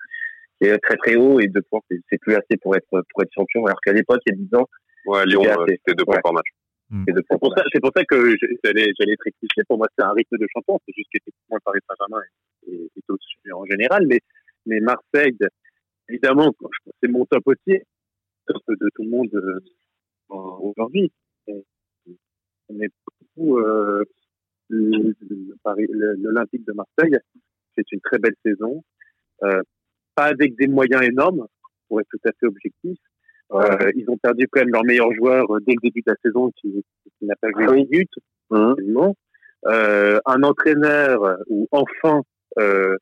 [0.59, 3.31] qui est très très haut et deux points c'est plus assez pour être pour être
[3.35, 3.67] champion.
[3.67, 4.67] Alors qu'à l'époque, il y a 10 ans,
[5.05, 6.23] ouais, Lyon c'était deux points ouais.
[6.23, 6.47] par match.
[6.89, 7.05] Mmh.
[7.07, 9.63] C'est pour ça, c'est pour ça que j'allais j'allais être rectifié.
[9.69, 10.81] Pour moi, c'est un rythme de champion.
[10.87, 12.23] C'est juste qu'effectivement, Paris Saint-Germain
[12.67, 14.21] est, est, est au-dessus en général, mais
[14.65, 15.37] mais Marseille,
[16.09, 16.51] évidemment,
[17.03, 17.79] c'est mon top aussi,
[18.47, 19.61] top de tout le monde euh,
[20.31, 21.13] aujourd'hui
[22.81, 24.05] est beaucoup euh,
[24.69, 27.17] l'Olympique de Marseille.
[27.77, 28.83] C'est une très belle saison.
[29.43, 29.63] Euh,
[30.15, 31.47] pas avec des moyens énormes,
[31.89, 32.99] pour être tout à fait objectif.
[33.53, 36.51] Euh, ils ont perdu quand même leur meilleur joueur dès le début de la saison,
[36.61, 36.85] qui,
[37.19, 38.11] qui n'a pas joué une minute.
[39.67, 42.23] Euh, un entraîneur ou enfin
[42.59, 42.97] euh,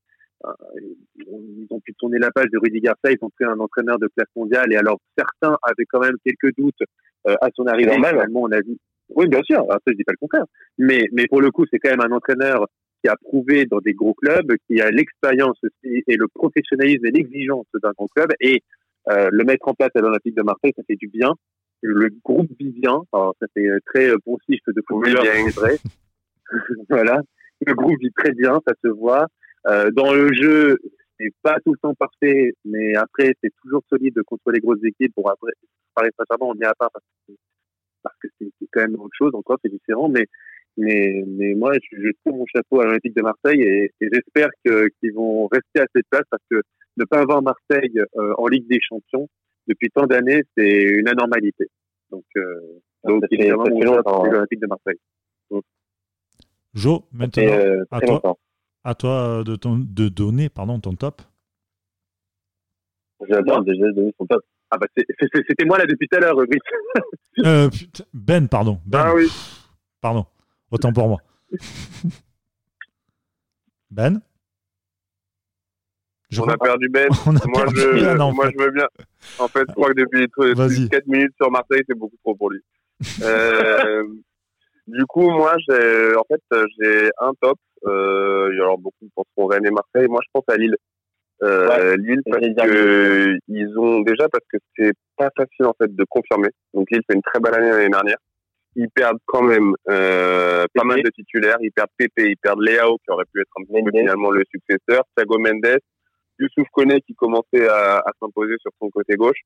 [1.16, 4.08] ils ont pu tourner la page de Rudy Garcia, ils ont pris un entraîneur de
[4.08, 6.82] classe mondiale et alors certains avaient quand même quelques doutes
[7.26, 7.92] euh, à son arrivée.
[7.92, 8.76] Finalement, on a vu
[9.10, 9.66] oui, bien sûr.
[9.68, 10.44] Ça, je dis pas le contraire.
[10.78, 12.66] Mais, mais pour le coup, c'est quand même un entraîneur
[13.02, 17.10] qui a prouvé dans des gros clubs, qui a l'expérience aussi et le professionnalisme et
[17.10, 18.30] l'exigence d'un grand club.
[18.40, 18.62] Et
[19.10, 21.32] euh, le mettre en place à l'Olympique de Marseille, ça fait du bien.
[21.82, 23.02] Le groupe vit bien.
[23.12, 25.76] Alors, ça fait très poncif de footballeur, c'est vrai.
[26.88, 27.20] voilà.
[27.66, 29.26] Le groupe vit très bien, ça se voit.
[29.66, 30.78] Euh, dans le jeu,
[31.18, 35.14] c'est pas tout le temps parfait, mais après, c'est toujours solide contre les grosses équipes.
[35.14, 35.52] Pour après,
[35.96, 37.34] Saint-Germain, on n'y a pas parce que
[38.04, 40.26] parce que c'est quand même autre chose, encore c'est différent, mais
[40.76, 44.48] mais, mais moi, je, je tire mon chapeau à l'Olympique de Marseille et, et j'espère
[44.64, 46.62] qu'ils vont rester à cette place parce que
[46.96, 49.28] ne pas avoir Marseille euh, en Ligue des Champions
[49.66, 51.66] depuis tant d'années, c'est une anormalité.
[52.10, 54.98] Donc, euh, donc évidemment, mon l'Olympique de Marseille.
[55.50, 55.64] Donc.
[56.74, 58.36] Jo, maintenant, euh, à, toi,
[58.82, 61.22] à toi de, ton, de donner pardon, ton top.
[63.28, 64.42] J'adore déjà donner son top.
[64.74, 66.36] Ah bah c'était moi là depuis tout à l'heure,
[67.44, 67.70] euh,
[68.12, 68.80] ben, pardon.
[68.84, 69.04] Ben.
[69.04, 69.30] Ah oui.
[70.00, 70.26] Pardon.
[70.72, 71.18] Autant pour moi.
[73.92, 74.20] Ben
[76.30, 77.08] je On a perdu Ben.
[77.26, 78.88] A moi, perdu je, ben, moi je veux bien.
[79.38, 82.60] En fait, je crois que depuis 4 minutes sur Marseille, c'est beaucoup trop pour lui.
[83.22, 84.02] euh,
[84.88, 86.42] du coup, moi, j'ai, en fait,
[86.80, 87.58] j'ai un top.
[87.86, 90.08] Euh, alors, beaucoup penseront Rennes et Marseille.
[90.08, 90.76] Moi, je pense à Lille.
[91.42, 95.94] Euh, ouais, Lille parce que ils ont déjà parce que c'est pas facile en fait
[95.94, 96.48] de confirmer.
[96.72, 98.18] Donc Lille fait une très belle année l'année dernière.
[98.76, 101.58] Ils perdent quand même euh, pas mal de titulaires.
[101.60, 105.04] Ils perdent Pépé, ils perdent Léao qui aurait pu être un peu finalement le successeur,
[105.16, 105.78] Thiago Mendes,
[106.38, 109.38] Youssouf Koné qui commençait à, à s'imposer sur son côté gauche.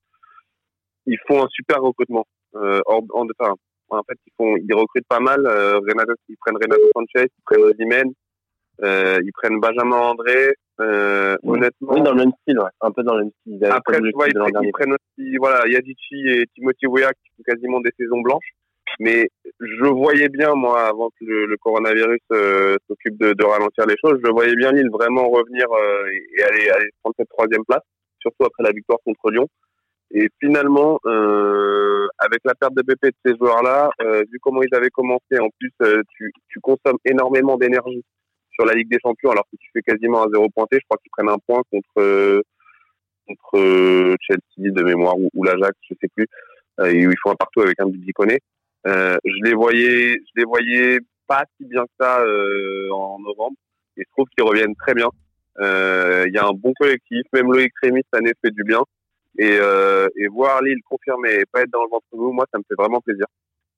[1.07, 2.27] Ils font un super recrutement.
[2.55, 3.55] Euh, en, en, enfin,
[3.91, 5.45] En fait, ils font, ils recrutent pas mal.
[5.47, 8.13] Euh, Renato, ils prennent Renato Sanchez, ils prennent Osimhen,
[8.83, 10.55] euh, ils prennent Benjamin André.
[10.81, 11.28] Euh,
[11.59, 11.93] honnêtement.
[11.93, 12.71] Oui, dans le même style, ouais.
[12.81, 13.65] Un peu dans le même style.
[13.67, 17.81] Après, tu vois, ils, ils, prennent aussi, voilà, Yadici et Timothy Weah qui font quasiment
[17.81, 18.55] des saisons blanches.
[19.01, 19.29] Mais
[19.61, 24.19] je voyais bien, moi, avant que le, coronavirus euh, s'occupe de, de, ralentir les choses,
[24.25, 27.83] je voyais bien Lille vraiment revenir euh, et, aller, aller prendre cette troisième place,
[28.21, 29.47] surtout après la victoire contre Lyon.
[30.11, 34.89] Et finalement, euh, avec la perte de BP de ces joueurs-là, vu comment ils avaient
[34.89, 35.73] commencé, en plus,
[36.17, 38.03] tu, tu consommes énormément d'énergie
[38.59, 40.79] sur la Ligue des Champions, alors que tu fais quasiment un zéro pointé.
[40.81, 42.43] Je crois qu'ils prennent un point contre
[43.27, 46.27] contre Chelsea de mémoire ou, ou l'Ajax, je sais plus.
[46.87, 48.01] et ils font un partout avec un but
[48.87, 53.57] euh, je les voyais, je les voyais pas si bien que ça euh, en novembre.
[53.97, 55.11] Et je trouve qu'ils reviennent très bien.
[55.61, 58.83] Euh, il y a un bon collectif, même Loïc Rémy cette année fait du bien.
[59.39, 62.59] Et, euh, et voir Lille confirmer et pas être dans le ventre mou, moi ça
[62.59, 63.27] me fait vraiment plaisir.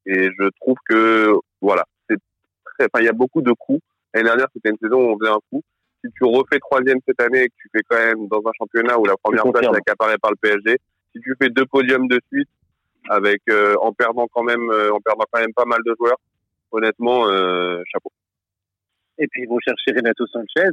[0.07, 2.17] Et je trouve que voilà, c'est
[2.65, 3.83] très, enfin il y a beaucoup de coups.
[4.15, 5.63] L'année dernière c'était une saison où on faisait un coup.
[6.03, 8.99] Si tu refais troisième cette année et que tu fais quand même dans un championnat
[8.99, 10.79] où la première place est accaparée par le PSG,
[11.15, 12.49] si tu fais deux podiums de suite,
[13.09, 16.19] avec euh, en perdant quand même euh, en perdant quand même pas mal de joueurs.
[16.73, 18.13] Honnêtement, euh, chapeau.
[19.19, 20.71] Et puis ils vont chercher Renato Sanchez,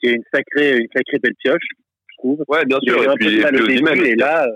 [0.00, 1.66] qui est une sacrée une sacrée belle pioche,
[2.06, 2.44] je trouve.
[2.48, 3.02] Ouais, bien sûr.
[3.02, 4.46] Et puis, et, et là,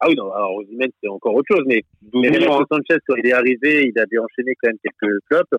[0.00, 3.32] ah oui non, alors Osimhen c'est encore autre chose, mais, Renato Sanchez quand il est
[3.32, 5.56] arrivé, il avait enchaîné quand même quelques flops,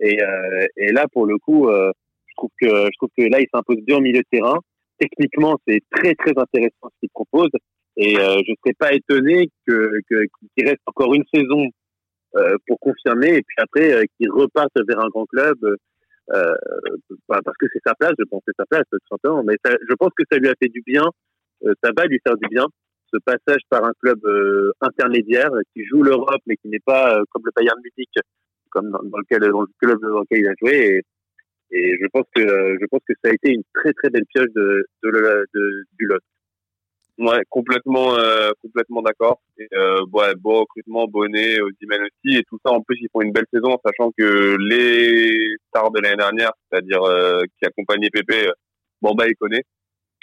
[0.00, 0.18] et
[0.76, 3.96] et là pour le coup, je trouve que je trouve que là il s'impose bien
[3.98, 4.58] au milieu de terrain.
[4.98, 7.50] Techniquement, c'est très très intéressant ce qu'il propose.
[7.96, 11.66] Et euh, je ne serais pas étonné que qu'il reste encore une saison
[12.36, 16.54] euh, pour confirmer et puis après euh, qu'il repasse vers un grand club euh,
[17.28, 19.42] bah, parce que c'est sa place, je pense c'est sa place tout simplement.
[19.42, 21.04] Mais ça, je pense que ça lui a fait du bien,
[21.62, 22.66] ça va lui faire du bien
[23.12, 24.20] ce passage par un club
[24.80, 28.10] intermédiaire qui joue l'Europe mais qui n'est pas comme le Bayern Munich
[28.76, 31.02] comme dans, lequel dans le club dans lequel il a joué.
[31.70, 34.26] Et, et je pense que je pense que ça a été une très très belle
[34.32, 36.20] pioche de, de, de du lot.
[37.18, 39.40] Ouais, complètement, euh, complètement d'accord.
[39.72, 42.72] Euh, ouais, beau recrutement, Bonnet, Ozymen aussi, et tout ça.
[42.72, 47.02] En plus, ils font une belle saison, sachant que les stars de l'année dernière, c'est-à-dire
[47.04, 48.50] euh, qui accompagnaient Pépé,
[49.00, 49.62] Bamba et Koné,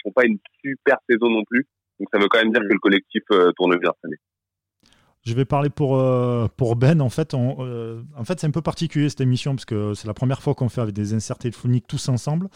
[0.04, 1.66] font pas une super saison non plus.
[1.98, 2.68] Donc ça veut quand même dire mm.
[2.68, 3.22] que le collectif
[3.56, 4.20] tourne bien cette année.
[5.24, 7.00] Je vais parler pour, euh, pour Ben.
[7.00, 10.12] En fait, euh, en fait c'est un peu particulier cette émission parce que c'est la
[10.12, 12.48] première fois qu'on fait avec des inserts téléphoniques tous ensemble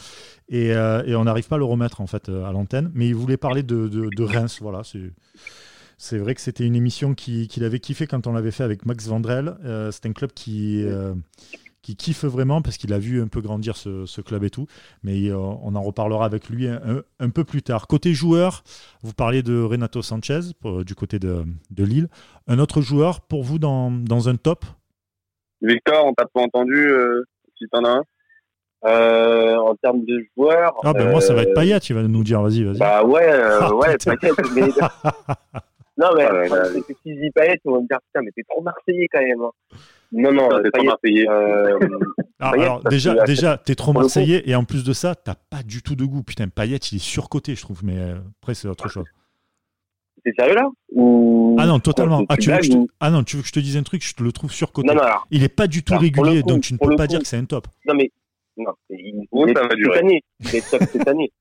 [0.51, 2.91] et, euh, et on n'arrive pas à le remettre en fait à l'antenne.
[2.95, 4.59] Mais il voulait parler de, de, Reims.
[4.61, 4.83] Voilà,
[5.97, 9.07] c'est vrai que c'était une émission qu'il avait kiffé quand on l'avait fait avec Max
[9.07, 9.57] Vandrel.
[9.91, 10.85] c'est un club qui,
[11.89, 14.67] qui kiffe vraiment parce qu'il a vu un peu grandir ce, club et tout.
[15.03, 17.87] Mais euh, on en reparlera avec lui un, peu plus tard.
[17.87, 18.63] Côté joueur,
[19.03, 20.41] vous parliez de Renato Sanchez
[20.85, 21.45] du côté de,
[21.79, 22.09] Lille.
[22.47, 24.67] Un autre joueur pour vous dans, dans un top?
[25.63, 27.25] Victor, on t'a pas entendu euh,
[27.57, 28.03] si t'en as un
[28.85, 30.75] euh, en termes de joueurs.
[30.85, 32.79] Ah ben moi ça va être Payet, tu vas nous dire, vas-y, vas-y.
[32.79, 34.61] Bah ouais, ah, ouais, Payet, mais...
[35.97, 36.65] non mais ah,
[37.03, 39.41] si je dis Payet, on va me dire putain mais t'es trop marseillais quand même.
[39.41, 39.77] Hein.
[40.11, 41.29] Non, non, t'es trop marseillais.
[41.29, 41.79] Euh...
[42.41, 45.83] Ah, alors, déjà, déjà, t'es trop marseillais et en plus de ça, t'as pas du
[45.83, 46.23] tout de goût.
[46.23, 49.07] Putain, Payet, il est surcoté, je trouve, mais euh, après, c'est autre chose.
[50.25, 50.69] C'est sérieux là?
[51.59, 52.25] Ah non, totalement.
[52.29, 52.77] Ah, tu veux que je te...
[53.01, 54.89] ah non, tu veux que je te dise un truc, je te le trouve surcoté.
[54.89, 57.27] Non, non, il est pas du tout régulier, donc tu ne peux pas dire que
[57.27, 57.67] c'est un top.
[57.87, 58.11] Non, mais.
[58.57, 60.25] Non, il, il est top cette année.
[60.41, 61.33] Il est top cette année.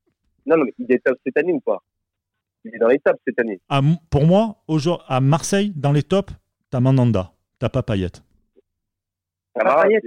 [0.46, 1.82] Non, non, mais il est top cette année ou pas?
[2.66, 3.60] Il est dans les tops cette année.
[4.10, 4.58] Pour moi,
[5.08, 6.34] à Marseille, dans les tops,
[6.70, 8.12] t'as Mandanda, t'as pas Payet.
[9.60, 10.04] Ah, arrête.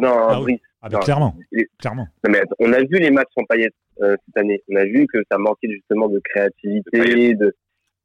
[0.00, 0.60] Non, ah, Brice.
[0.82, 1.34] Ah, clairement.
[1.78, 2.06] clairement.
[2.28, 4.62] mais on a vu les matchs sans Payet euh, cette année.
[4.68, 7.54] On a vu que ça manquait justement de créativité, de,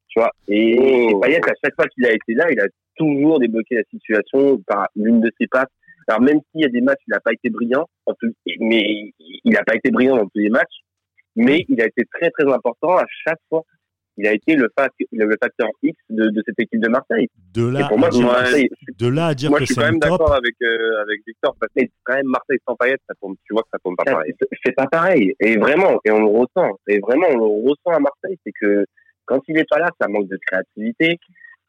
[0.07, 0.31] tu vois.
[0.47, 1.19] Et, oh.
[1.19, 4.88] Payet, à chaque fois qu'il a été là, il a toujours débloqué la situation par
[4.95, 5.69] l'une de ses passes.
[6.07, 7.88] Alors même s'il y a des matchs, il n'a pas été brillant,
[8.60, 10.81] mais il n'a pas été brillant dans tous les matchs,
[11.36, 13.63] mais il a été très très important à chaque fois
[14.17, 17.28] il a été le, facteur X de, de, cette équipe de Marseille.
[17.54, 19.86] De là, pour moi, à, dire, Marseille, de là à dire moi, je suis quand
[19.86, 23.36] même d'accord avec, euh, avec Victor, parce que quand même Marseille sans Payet, ça tombe,
[23.45, 24.34] tu vois que ça tombe pas pareil.
[24.65, 25.34] C'est pas pareil.
[25.39, 26.78] Et vraiment, et on le ressent.
[26.88, 28.86] Et vraiment, on le ressent à Marseille, c'est que
[29.26, 31.17] quand il est pas là, ça manque de créativité.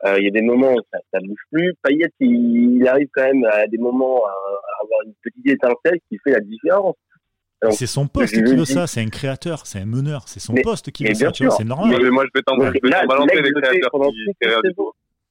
[0.05, 1.74] Euh, il y a des moments où ça, ça bouge plus.
[1.83, 6.00] Payet, il, il, arrive quand même à des moments à, à avoir une petite étincelle
[6.09, 6.96] qui fait la différence.
[7.70, 10.90] C'est son poste qui veut ça, c'est un créateur, c'est un meneur, c'est son poste
[10.90, 12.01] qui veut ça, c'est normal.
[12.03, 13.90] Mais moi, je vais t'en balancer les créateurs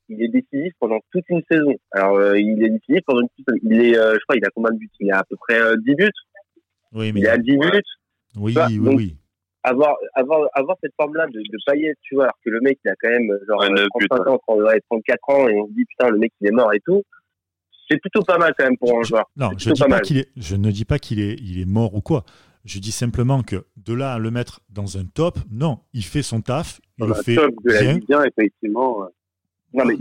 [0.09, 1.73] Il est décisif pendant toute une saison.
[1.91, 3.59] Alors, euh, il est décisif pendant une saison.
[3.63, 4.89] Il est, euh, je crois, il a combien de buts?
[4.99, 6.09] Il a à peu près 10 euh, buts?
[6.93, 7.81] Oui, mais il a 10 buts.
[8.37, 9.15] Oui, oui, oui.
[9.63, 12.89] avoir, avoir, avoir cette forme-là de, de paillettes, tu vois, alors que le mec, il
[12.89, 13.65] a quand même, genre,
[14.09, 14.39] 35 ans,
[14.89, 17.03] 34 ans, et on se dit, putain, le mec, il est mort et tout.
[17.91, 19.29] C'est plutôt pas mal quand même pour un joueur.
[19.35, 21.93] Non, je, dis pas qu'il est, je ne dis pas qu'il est, il est mort
[21.93, 22.23] ou quoi.
[22.63, 26.21] Je dis simplement que de là à le mettre dans un top, non, il fait
[26.21, 28.23] son taf, il le fait top de la bien.
[28.23, 29.07] effectivement.
[29.73, 29.95] Non, mais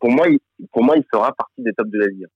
[0.00, 0.38] pour, moi, il,
[0.72, 2.26] pour moi, il fera partie des tops de la Ligue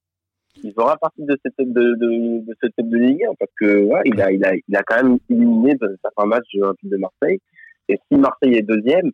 [0.63, 4.01] il fera partie de cette de, de, de cette de Ligue 1 parce que ouais,
[4.05, 7.41] il a il a il a quand même éliminé certains matchs de Marseille
[7.89, 9.11] et si Marseille est deuxième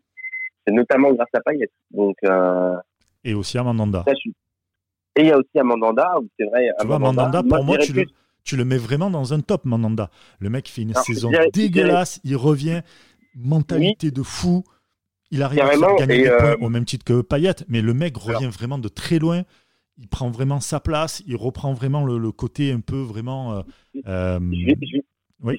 [0.67, 2.77] c'est notamment grâce à Payet donc euh,
[3.25, 4.05] et aussi à Mandanda
[5.17, 7.93] et il y a aussi à Mandanda c'est vrai tu vois Mandanda pour moi, tu,
[7.93, 8.05] le,
[8.45, 12.37] tu le mets vraiment dans un top Mandanda le mec fait une saison dégueulasse il
[12.37, 12.83] revient
[13.35, 14.65] mentalité de fou
[15.31, 18.17] il arrive à gagner des points euh, au même titre que Payet mais le mec
[18.17, 19.43] revient vraiment de très loin
[19.99, 23.55] il prend vraiment sa place, il reprend vraiment le, côté un peu vraiment.
[23.55, 23.63] Euh,
[24.07, 24.67] euh, je,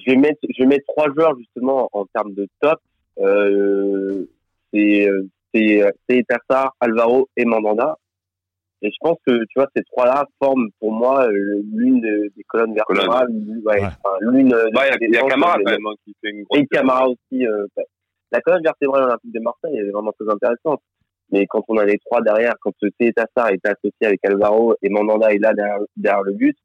[0.06, 2.80] vais, mettre, je vais mettre trois joueurs justement en termes de top.
[3.18, 4.26] Euh,
[4.74, 7.98] c'est Tassar, Alvaro et Mandanda.
[8.82, 13.28] Et je pense que tu vois ces trois-là forment pour moi l'une des colonnes vertébrales.
[13.64, 13.82] Ouais,
[14.20, 14.54] l'une.
[14.72, 16.60] il y a, Camara quand même hein, qui fait une grosse.
[16.60, 17.44] Et Camara aussi.
[18.30, 20.82] la colonne vertébrale olympique de Marseille elle est vraiment très intéressante.
[21.32, 24.88] Mais quand on a les trois derrière, quand ce Tassar est associé avec Alvaro et
[24.88, 25.52] Mandanda est là
[25.96, 26.56] derrière, le but,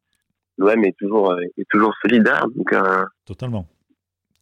[0.58, 2.28] l'OM est toujours euh, est toujours solide.
[2.28, 3.66] Hein, donc, euh, Totalement.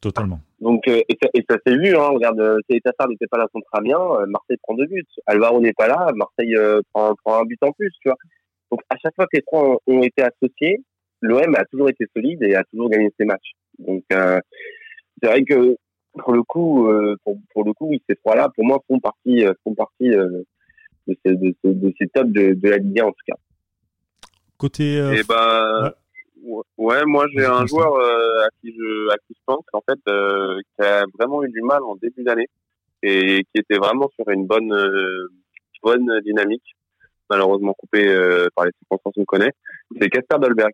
[0.01, 0.39] Totalement.
[0.61, 2.37] Donc, euh, et, ça, et ça s'est vu, hein, regarde,
[2.83, 5.03] Tassar n'était pas là contre Amiens, Marseille prend deux buts.
[5.25, 6.55] Alvaro n'est pas là, Marseille
[6.93, 8.17] prend, prend, un but en plus, tu vois.
[8.71, 10.83] Donc, à chaque fois que les trois ont, été associés,
[11.21, 13.51] l'OM a toujours été solide et a toujours gagné ses matchs.
[13.79, 15.75] Donc, c'est vrai que
[16.17, 19.45] pour le coup, euh, pour, pour, le coup, oui, ces trois-là, pour moi, font partie,
[19.45, 20.43] euh, font partie euh,
[21.07, 23.35] de, ces, de, de, ces tops de, de, la Ligue 1 en tout cas.
[24.57, 24.95] Côté.
[24.97, 25.89] Eh ben, ouais.
[26.77, 31.05] Moi j'ai un joueur à qui je à qui je pense en fait qui a
[31.17, 32.47] vraiment eu du mal en début d'année
[33.03, 34.73] et qui était vraiment sur une bonne
[35.81, 36.75] bonne dynamique,
[37.29, 38.05] malheureusement coupé
[38.55, 39.51] par les circonstances qu'on connaît.
[39.99, 40.73] C'est Casper Dolberg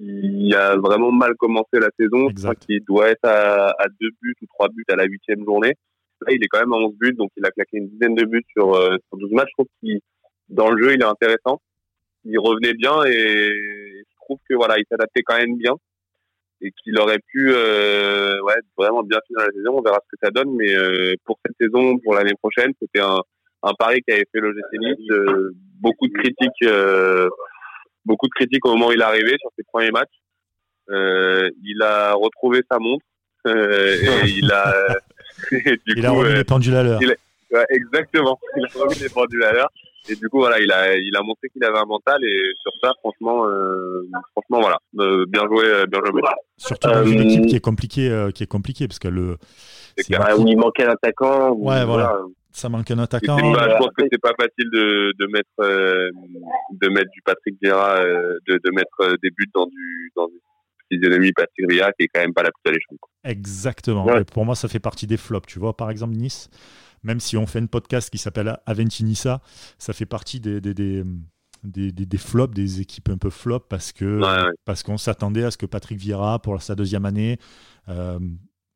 [0.00, 2.28] il a vraiment mal commencé la saison.
[2.34, 5.44] Je crois qu'il doit être à, à, deux buts ou trois buts à la huitième
[5.44, 5.74] journée.
[6.22, 8.24] Là, il est quand même à 11 buts, donc il a claqué une dizaine de
[8.24, 9.48] buts sur, euh, sur 12 matchs.
[9.48, 10.00] Je trouve qu'il,
[10.48, 11.60] dans le jeu, il est intéressant.
[12.24, 13.52] Il revenait bien et
[14.30, 15.74] trouve que voilà, il s'adaptait quand même bien
[16.62, 19.78] et qu'il aurait pu euh, ouais, vraiment bien finir la saison.
[19.78, 23.00] On verra ce que ça donne, mais euh, pour cette saison, pour l'année prochaine, c'était
[23.00, 23.20] un,
[23.62, 27.28] un pari qui avait fait le GC euh, beaucoup de critiques euh,
[28.04, 30.08] beaucoup de critiques au moment où il est arrivé sur ses premiers matchs.
[30.88, 33.04] Il a retrouvé sa montre
[33.46, 34.74] et il a
[35.50, 37.00] du il a remis les pendules à l'heure.
[37.00, 38.38] Ouais, exactement.
[38.56, 39.70] Il a remis les pendules à l'heure.
[40.08, 42.72] Et du coup, voilà, il a, il a montré qu'il avait un mental et sur
[42.82, 46.22] ça, franchement, euh, franchement, voilà, euh, bien joué, euh, bien joué.
[46.56, 49.36] Surtout dans une équipe qui est compliquée, qui est compliquée parce que le.
[49.98, 51.52] Où il manquait un attaquant.
[51.52, 52.16] Ouais, voilà
[52.52, 53.38] ça manque un attaquant.
[53.38, 56.10] je pense que c'est pas facile de, de mettre euh,
[56.72, 60.28] de mettre du Patrick Vieira, euh, de, de mettre euh, des buts dans du dans
[60.28, 60.40] une
[60.90, 62.98] physionomie Patrick Vieira qui est quand même pas la plus alléchante.
[63.24, 64.06] Exactement.
[64.32, 65.46] pour moi, ça fait partie des flops.
[65.46, 66.48] Tu vois, par exemple Nice,
[67.02, 69.40] même si on fait une podcast qui s'appelle Aventi Nissa,
[69.78, 71.04] ça fait partie des, des, des
[71.62, 74.18] des, des, flops, des équipes un peu flop parce que
[74.64, 77.38] parce qu'on s'attendait à ce que Patrick Vieira pour sa deuxième année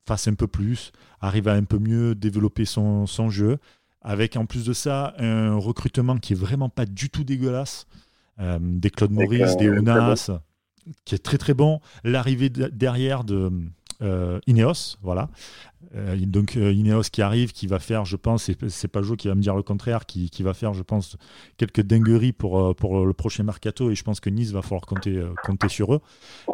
[0.07, 3.59] fasse un peu plus, arrive à un peu mieux développer son, son jeu,
[4.03, 7.87] avec en plus de ça un recrutement qui est vraiment pas du tout dégueulasse,
[8.41, 10.31] euh, des Claude Maurice, des Onas,
[11.05, 13.51] qui est très très bon, l'arrivée derrière de
[14.03, 15.29] euh, Ineos, voilà.
[15.95, 19.29] Euh, donc euh, Ineos qui arrive, qui va faire, je pense, c'est pas Jo qui
[19.29, 21.17] va me dire le contraire, qui, qui, va faire, je pense,
[21.57, 25.23] quelques dingueries pour, pour le prochain mercato et je pense que Nice va falloir compter,
[25.45, 26.01] compter sur eux.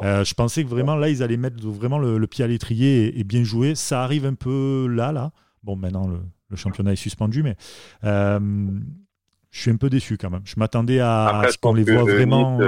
[0.03, 3.43] je pensais que vraiment là, ils allaient mettre vraiment le, pied à l'étrier et, bien
[3.43, 3.75] jouer.
[3.75, 5.33] Ça arrive un peu là, là.
[5.63, 7.57] Bon, maintenant le, le championnat est suspendu, mais
[8.03, 10.43] je suis un peu déçu quand même.
[10.45, 12.59] Je m'attendais à, ce qu'on les voit vraiment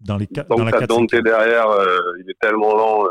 [0.00, 1.66] dans les dans la Dante derrière,
[2.20, 3.04] il est tellement lent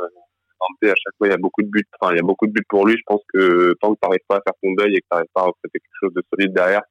[0.84, 1.88] à chaque fois, il y a beaucoup de buts.
[2.00, 2.96] Enfin, il y a beaucoup de buts pour lui.
[2.98, 5.14] Je pense que tant que tu n'arrives pas à faire ton deuil et que tu
[5.14, 6.84] n'arrives pas à recruter quelque chose de solide derrière,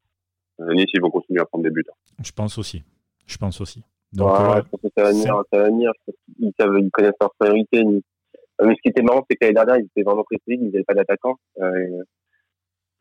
[0.61, 1.85] euh, Nice, ils vont continuer à prendre des buts.
[2.22, 2.83] Je pense aussi.
[3.26, 3.83] Je pense aussi.
[4.12, 5.42] Donc, ouais, je pense que ça va venir.
[5.52, 5.92] Ça va venir.
[6.38, 7.85] Ils, savent, ils connaissent leur priorité.
[7.85, 10.62] Mais ce qui était marrant, c'est que l'année dernière, ils étaient vraiment très solides.
[10.62, 11.36] Ils n'avaient pas d'attaquant.
[11.61, 12.03] Euh,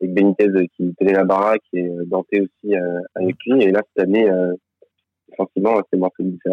[0.00, 2.74] avec Benitez euh, qui tenait la baraque et euh, Dante aussi
[3.14, 3.62] avec lui.
[3.62, 4.52] Et là, cette année, euh,
[5.54, 6.52] c'est moins solide, c'est.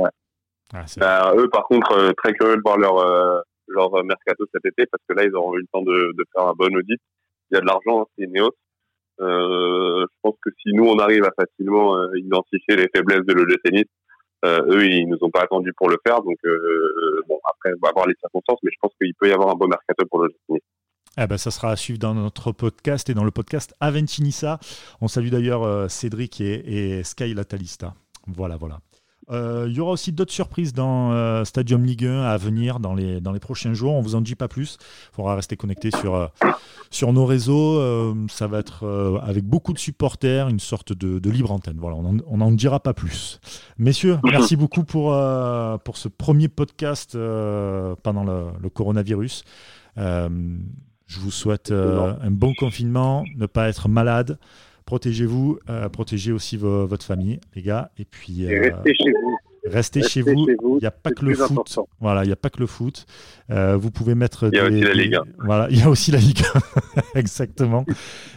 [0.74, 4.86] Ah, bah, eux, par contre, très curieux de voir leur leur euh, mercato cet été
[4.86, 7.00] parce que là ils auront eu le temps de, faire un bon audit.
[7.52, 8.52] Il y a de l'argent, hein, c'est Neos.
[9.22, 13.34] Euh, je pense que si nous on arrive à facilement euh, identifier les faiblesses de
[13.34, 13.86] l'OGC
[14.46, 16.36] eux, ils nous ont pas attendus pour le faire, donc
[17.30, 19.56] bon après on va voir les circonstances, mais je pense qu'il peut y avoir un
[19.56, 20.30] beau mercato pour le
[21.16, 24.60] eh ben, ça sera à suivre dans notre podcast et dans le podcast Aventinissa.
[25.00, 27.94] On salue d'ailleurs Cédric et Sky Latalista.
[28.28, 28.80] Voilà, voilà.
[29.32, 32.94] Euh, il y aura aussi d'autres surprises dans euh, Stadium Ligue 1 à venir dans
[32.94, 33.94] les, dans les prochains jours.
[33.94, 34.78] On vous en dit pas plus.
[35.12, 36.28] Il faudra rester connecté sur, euh,
[36.90, 38.14] sur nos réseaux.
[38.30, 41.78] ça va être avec beaucoup de supporters, une sorte de, libre antenne.
[41.80, 43.40] Voilà, on n'en dira pas plus.
[43.78, 45.18] Messieurs, merci beaucoup pour,
[45.84, 47.18] pour ce premier podcast
[48.04, 49.44] pendant le, le coronavirus.
[49.98, 54.38] je vous souhaite un bon confinement, ne pas être malade
[54.86, 57.92] protégez-vous, euh, protégez aussi votre famille, les gars.
[57.98, 58.46] Et puis.
[58.46, 59.38] Euh, restez chez vous.
[59.66, 60.46] Restez, chez vous.
[60.50, 61.80] Il n'y a pas que le foot.
[62.02, 63.06] Voilà, il n'y a pas que le foot.
[63.50, 64.50] Euh, vous pouvez mettre.
[64.52, 65.20] Il y a aussi la Ligue.
[65.40, 66.44] Voilà, il y a aussi la Ligue.
[67.16, 67.86] Exactement.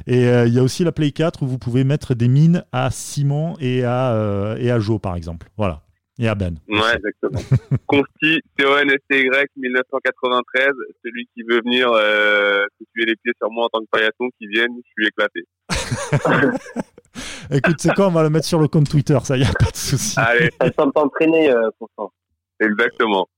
[0.07, 2.91] Et il y a aussi la Play 4 où vous pouvez mettre des mines à
[2.93, 5.49] Simon et à, et à Joe, par exemple.
[5.57, 5.83] Voilà.
[6.19, 6.57] Et à Ben.
[6.67, 7.41] Ouais, exactement.
[7.87, 10.69] Consti, C-O-N-S-T-Y, 1993.
[11.05, 14.31] Celui qui veut venir euh, se tuer les pieds sur moi en tant que paillasson,
[14.39, 15.45] qui vienne, je suis éclaté.
[17.51, 19.71] Écoute, c'est quoi On va le mettre sur le compte Twitter, ça, y a pas
[19.71, 20.19] de souci.
[20.19, 20.51] Allez.
[20.61, 22.13] Ça semble t'entraîner, euh, Constant.
[22.61, 23.29] Exactement.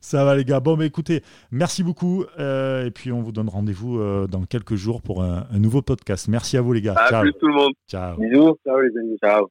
[0.00, 0.60] Ça va les gars.
[0.60, 2.24] Bon, mais écoutez, merci beaucoup.
[2.38, 5.82] Euh, et puis on vous donne rendez-vous euh, dans quelques jours pour un, un, nouveau
[5.82, 6.28] podcast.
[6.28, 6.94] Merci à vous les gars.
[6.96, 7.72] À plus tout le monde.
[7.88, 8.16] Ciao.
[8.18, 8.56] Bisous.
[8.64, 9.16] Ciao les amis.
[9.22, 9.48] Ciao.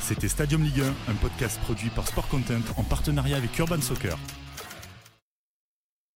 [0.00, 4.16] C'était Stadium Ligue 1, un podcast produit par Sport Content en partenariat avec Urban Soccer.